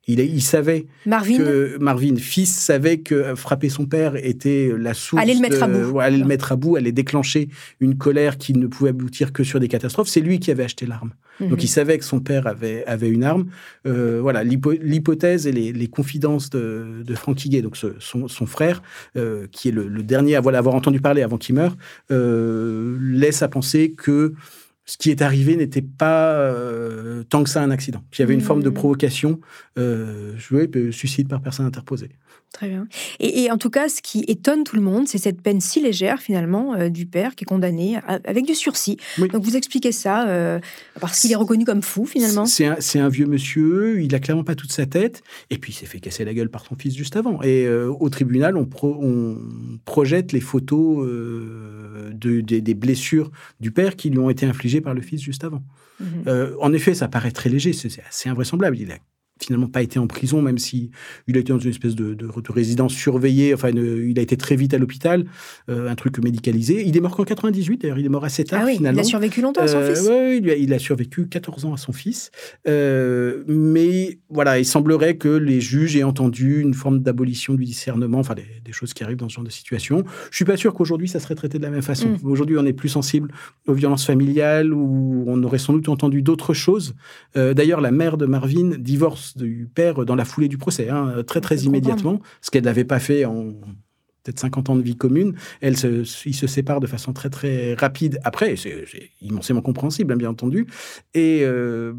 [0.07, 5.21] Il, savait que Marvin, fils, savait que frapper son père était la source.
[5.21, 5.99] Allait le mettre à bout.
[5.99, 7.49] allait le mettre à bout, allait déclencher
[7.79, 10.07] une colère qui ne pouvait aboutir que sur des catastrophes.
[10.07, 11.11] C'est lui qui avait acheté l'arme.
[11.39, 11.49] Mhm.
[11.49, 13.47] Donc il savait que son père avait, avait une arme.
[13.87, 18.81] Euh, voilà, l'hypothèse et les, confidences de, de Frankie Gay, donc son, son, frère,
[19.17, 21.75] euh, qui est le, dernier à avoir entendu parler avant qu'il meure,
[22.11, 24.33] euh, laisse à penser que
[24.85, 28.03] ce qui est arrivé n'était pas euh, tant que ça un accident.
[28.13, 28.73] Il y avait une forme de mmh.
[28.73, 29.39] provocation,
[29.77, 30.33] euh,
[30.91, 32.11] suicide par personne interposée.
[32.55, 32.87] Très bien.
[33.19, 36.21] Et, en tout cas, ce qui étonne tout le monde, c'est cette peine si légère
[36.21, 38.95] finalement euh, du père qui est condamné avec du sursis.
[39.17, 40.61] Donc vous expliquez ça euh,
[41.01, 42.45] parce qu'il est reconnu comme fou finalement.
[42.45, 45.85] C'est un, vieux monsieur, il a clairement pas toute sa tête, et puis il s'est
[45.85, 47.41] fait casser la gueule par son fils juste avant.
[47.41, 49.37] Et euh, au tribunal, on, on,
[49.83, 55.01] projette les photos de, des blessures du père qui lui ont été infligées par le
[55.01, 55.61] fils juste avant.
[55.99, 56.55] Mhm.
[56.61, 58.77] en effet, ça paraît très léger, c'est assez invraisemblable.
[58.79, 58.95] Il a
[59.41, 60.91] finalement pas été en prison, même si
[61.27, 63.53] il a été dans une espèce de, de, résidence surveillée.
[63.53, 65.25] Enfin, il a été très vite à l'hôpital,
[65.69, 66.83] euh, un truc médicalisé.
[66.85, 69.01] Il est mort qu'en 98, d'ailleurs, il est mort assez tard, ah oui, finalement.
[69.01, 71.73] Il a survécu longtemps à son euh, fils Oui, il, il, a survécu 14 ans
[71.73, 72.31] à son fils.
[72.67, 78.19] Euh, mais voilà, il semblerait que les juges aient entendu une forme d'abolition du discernement,
[78.19, 80.03] enfin, des, choses qui arrivent dans ce genre de situation.
[80.31, 82.09] Je suis pas sûr qu'aujourd'hui, ça serait traité de la même façon.
[82.09, 82.29] Mm.
[82.29, 83.31] Aujourd'hui, on est plus sensible
[83.67, 86.95] aux violences familiales, où on aurait sans doute entendu d'autres choses.
[87.35, 91.41] d'ailleurs, la mère de Marvin divorce du père dans la foulée du procès, hein, très
[91.41, 93.53] très immédiatement, ce qu'elle n'avait pas fait en
[94.25, 95.35] peut-être 50 ans de vie commune.
[95.61, 98.85] Elle se, ils se séparent de façon très très rapide après, c'est
[99.21, 100.67] immensément compréhensible, hein, bien entendu.
[101.13, 101.93] Et euh,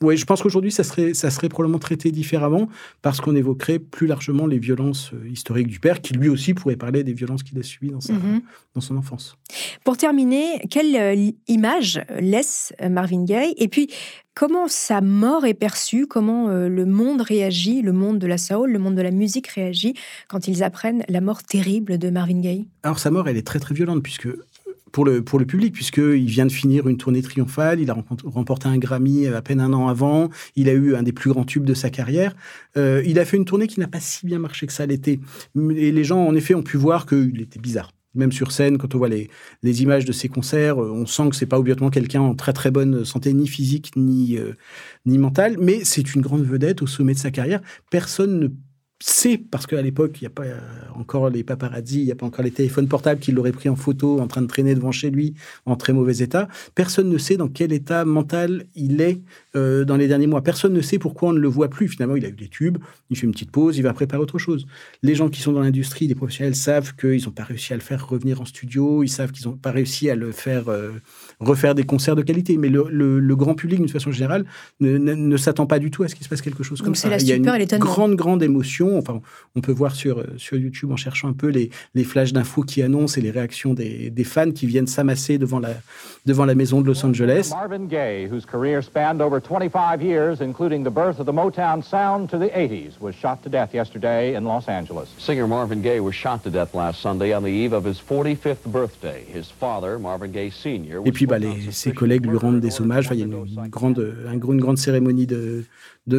[0.00, 2.68] oui, je pense qu'aujourd'hui, ça serait, ça serait probablement traité différemment
[3.02, 6.76] parce qu'on évoquerait plus largement les violences euh, historiques du père, qui lui aussi pourrait
[6.76, 8.40] parler des violences qu'il a subies dans, mhm.
[8.74, 9.36] dans son enfance.
[9.82, 13.54] Pour terminer, quelle euh, image laisse Marvin Gaye?
[13.56, 13.88] Et puis,
[14.38, 16.06] comment sa mort est perçue?
[16.06, 19.48] Comment euh, le monde réagit, le monde de la soul, le monde de la musique
[19.48, 19.94] réagit
[20.28, 22.68] quand ils apprennent la mort terrible de Marvin Gaye?
[22.84, 24.28] Alors, sa mort, elle est très très violente puisque
[24.92, 28.68] pour le, pour le public, puisqu'il vient de finir une tournée triomphale, il a remporté
[28.68, 31.64] un Grammy à peine un an avant, il a eu un des plus grands tubes
[31.64, 32.34] de sa carrière.
[32.76, 35.20] Euh, il a fait une tournée qui n'a pas si bien marché que ça l'été.
[35.76, 37.90] Et les gens, en effet, ont pu voir qu'il était bizarre.
[38.14, 39.28] Même sur scène, quand on voit les,
[39.62, 42.70] les images de ses concerts, on sent que c'est pas obligatoirement quelqu'un en très très
[42.70, 44.54] bonne santé, ni physique, ni, euh,
[45.04, 47.60] ni mentale, mais c'est une grande vedette au sommet de sa carrière.
[47.90, 48.48] Personne ne
[49.00, 50.58] c'est parce qu'à l'époque, il n'y a pas euh,
[50.96, 53.76] encore les paparazzi, il n'y a pas encore les téléphones portables qui l'auraient pris en
[53.76, 55.34] photo en train de traîner devant chez lui
[55.66, 56.48] en très mauvais état.
[56.74, 59.20] Personne ne sait dans quel état mental il est
[59.54, 60.42] euh, dans les derniers mois.
[60.42, 61.86] Personne ne sait pourquoi on ne le voit plus.
[61.86, 62.78] Finalement, il a eu des tubes,
[63.10, 64.66] il fait une petite pause, il va préparer autre chose.
[65.04, 67.82] Les gens qui sont dans l'industrie, les professionnels, savent qu'ils n'ont pas réussi à le
[67.82, 70.90] faire revenir en studio, ils savent qu'ils n'ont pas réussi à le faire euh,
[71.40, 72.56] refaire des concerts de qualité.
[72.56, 74.44] Mais le, grand public, d'une façon générale,
[74.80, 77.08] ne, s'attend pas du tout à ce qu'il se passe quelque chose comme ça.
[77.16, 78.98] il y a une grande, grande émotion.
[78.98, 79.20] Enfin,
[79.54, 82.82] on peut voir sur, sur YouTube en cherchant un peu les, les flashs d'infos qui
[82.82, 85.70] annoncent et les réactions des, des fans qui viennent s'amasser devant la,
[86.26, 87.50] devant la maison de Los Angeles.
[87.50, 92.28] Marvin Gaye, whose career spanned over 25 years, including the birth of the Motown sound
[92.30, 95.08] to the 80s, was shot to death yesterday in Los Angeles.
[95.18, 98.64] Singer Marvin Gaye was shot to death last Sunday on the eve of his 45th
[98.66, 99.24] birthday.
[99.32, 101.38] His father, Marvin Gaye Sr., et puis bah,
[101.70, 103.08] ses collègues lui rendent des hommages.
[103.12, 105.64] il y a une, grande, une grande cérémonie de,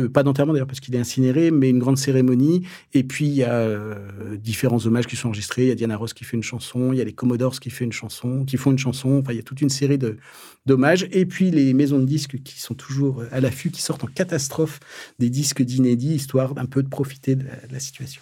[0.07, 2.63] pas d'enterrement d'ailleurs parce qu'il est incinéré, mais une grande cérémonie.
[2.93, 5.63] Et puis il y a euh, différents hommages qui sont enregistrés.
[5.63, 7.69] Il y a Diana Ross qui fait une chanson, il y a les Commodores qui
[7.81, 9.19] une chanson, qui font une chanson.
[9.19, 10.17] Enfin, il y a toute une série de
[10.65, 11.07] d'hommages.
[11.11, 14.79] Et puis les maisons de disques qui sont toujours à l'affût, qui sortent en catastrophe
[15.17, 18.21] des disques d'inédits, histoire d'un peu de profiter de la situation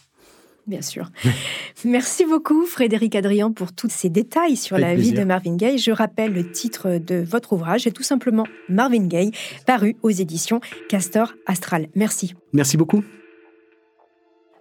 [0.67, 1.09] bien sûr.
[1.85, 5.77] Merci beaucoup, Frédéric Adrian, pour tous ces détails sur la vie de Marvin Gaye.
[5.77, 9.31] Je rappelle le titre de votre ouvrage, c'est tout simplement Marvin Gaye,
[9.65, 10.59] paru aux éditions
[10.89, 11.87] Castor Astral.
[11.95, 12.35] Merci.
[12.53, 13.03] Merci beaucoup.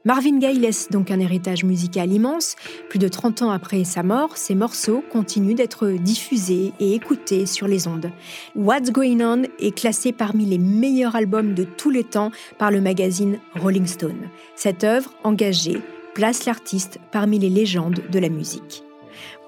[0.07, 2.55] Marvin Gaye laisse donc un héritage musical immense.
[2.89, 7.67] Plus de 30 ans après sa mort, ses morceaux continuent d'être diffusés et écoutés sur
[7.67, 8.13] les ondes.
[8.55, 12.81] What's Going On est classé parmi les meilleurs albums de tous les temps par le
[12.81, 14.29] magazine Rolling Stone.
[14.55, 15.83] Cette œuvre engagée
[16.17, 18.83] place l'artiste parmi les légendes de la musique.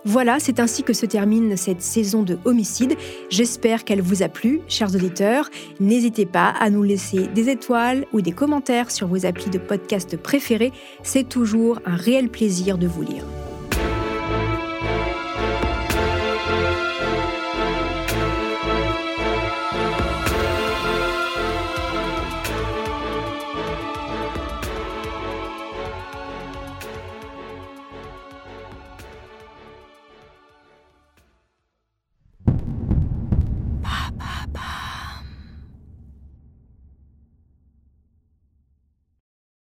[0.05, 2.95] Voilà, c'est ainsi que se termine cette saison de Homicide.
[3.31, 5.49] J'espère qu'elle vous a plu, chers auditeurs.
[5.81, 10.19] N'hésitez pas à nous laisser des étoiles ou des commentaires sur vos applis de podcast
[10.19, 10.73] préférés.
[11.03, 13.25] C'est toujours un réel plaisir de vous lire.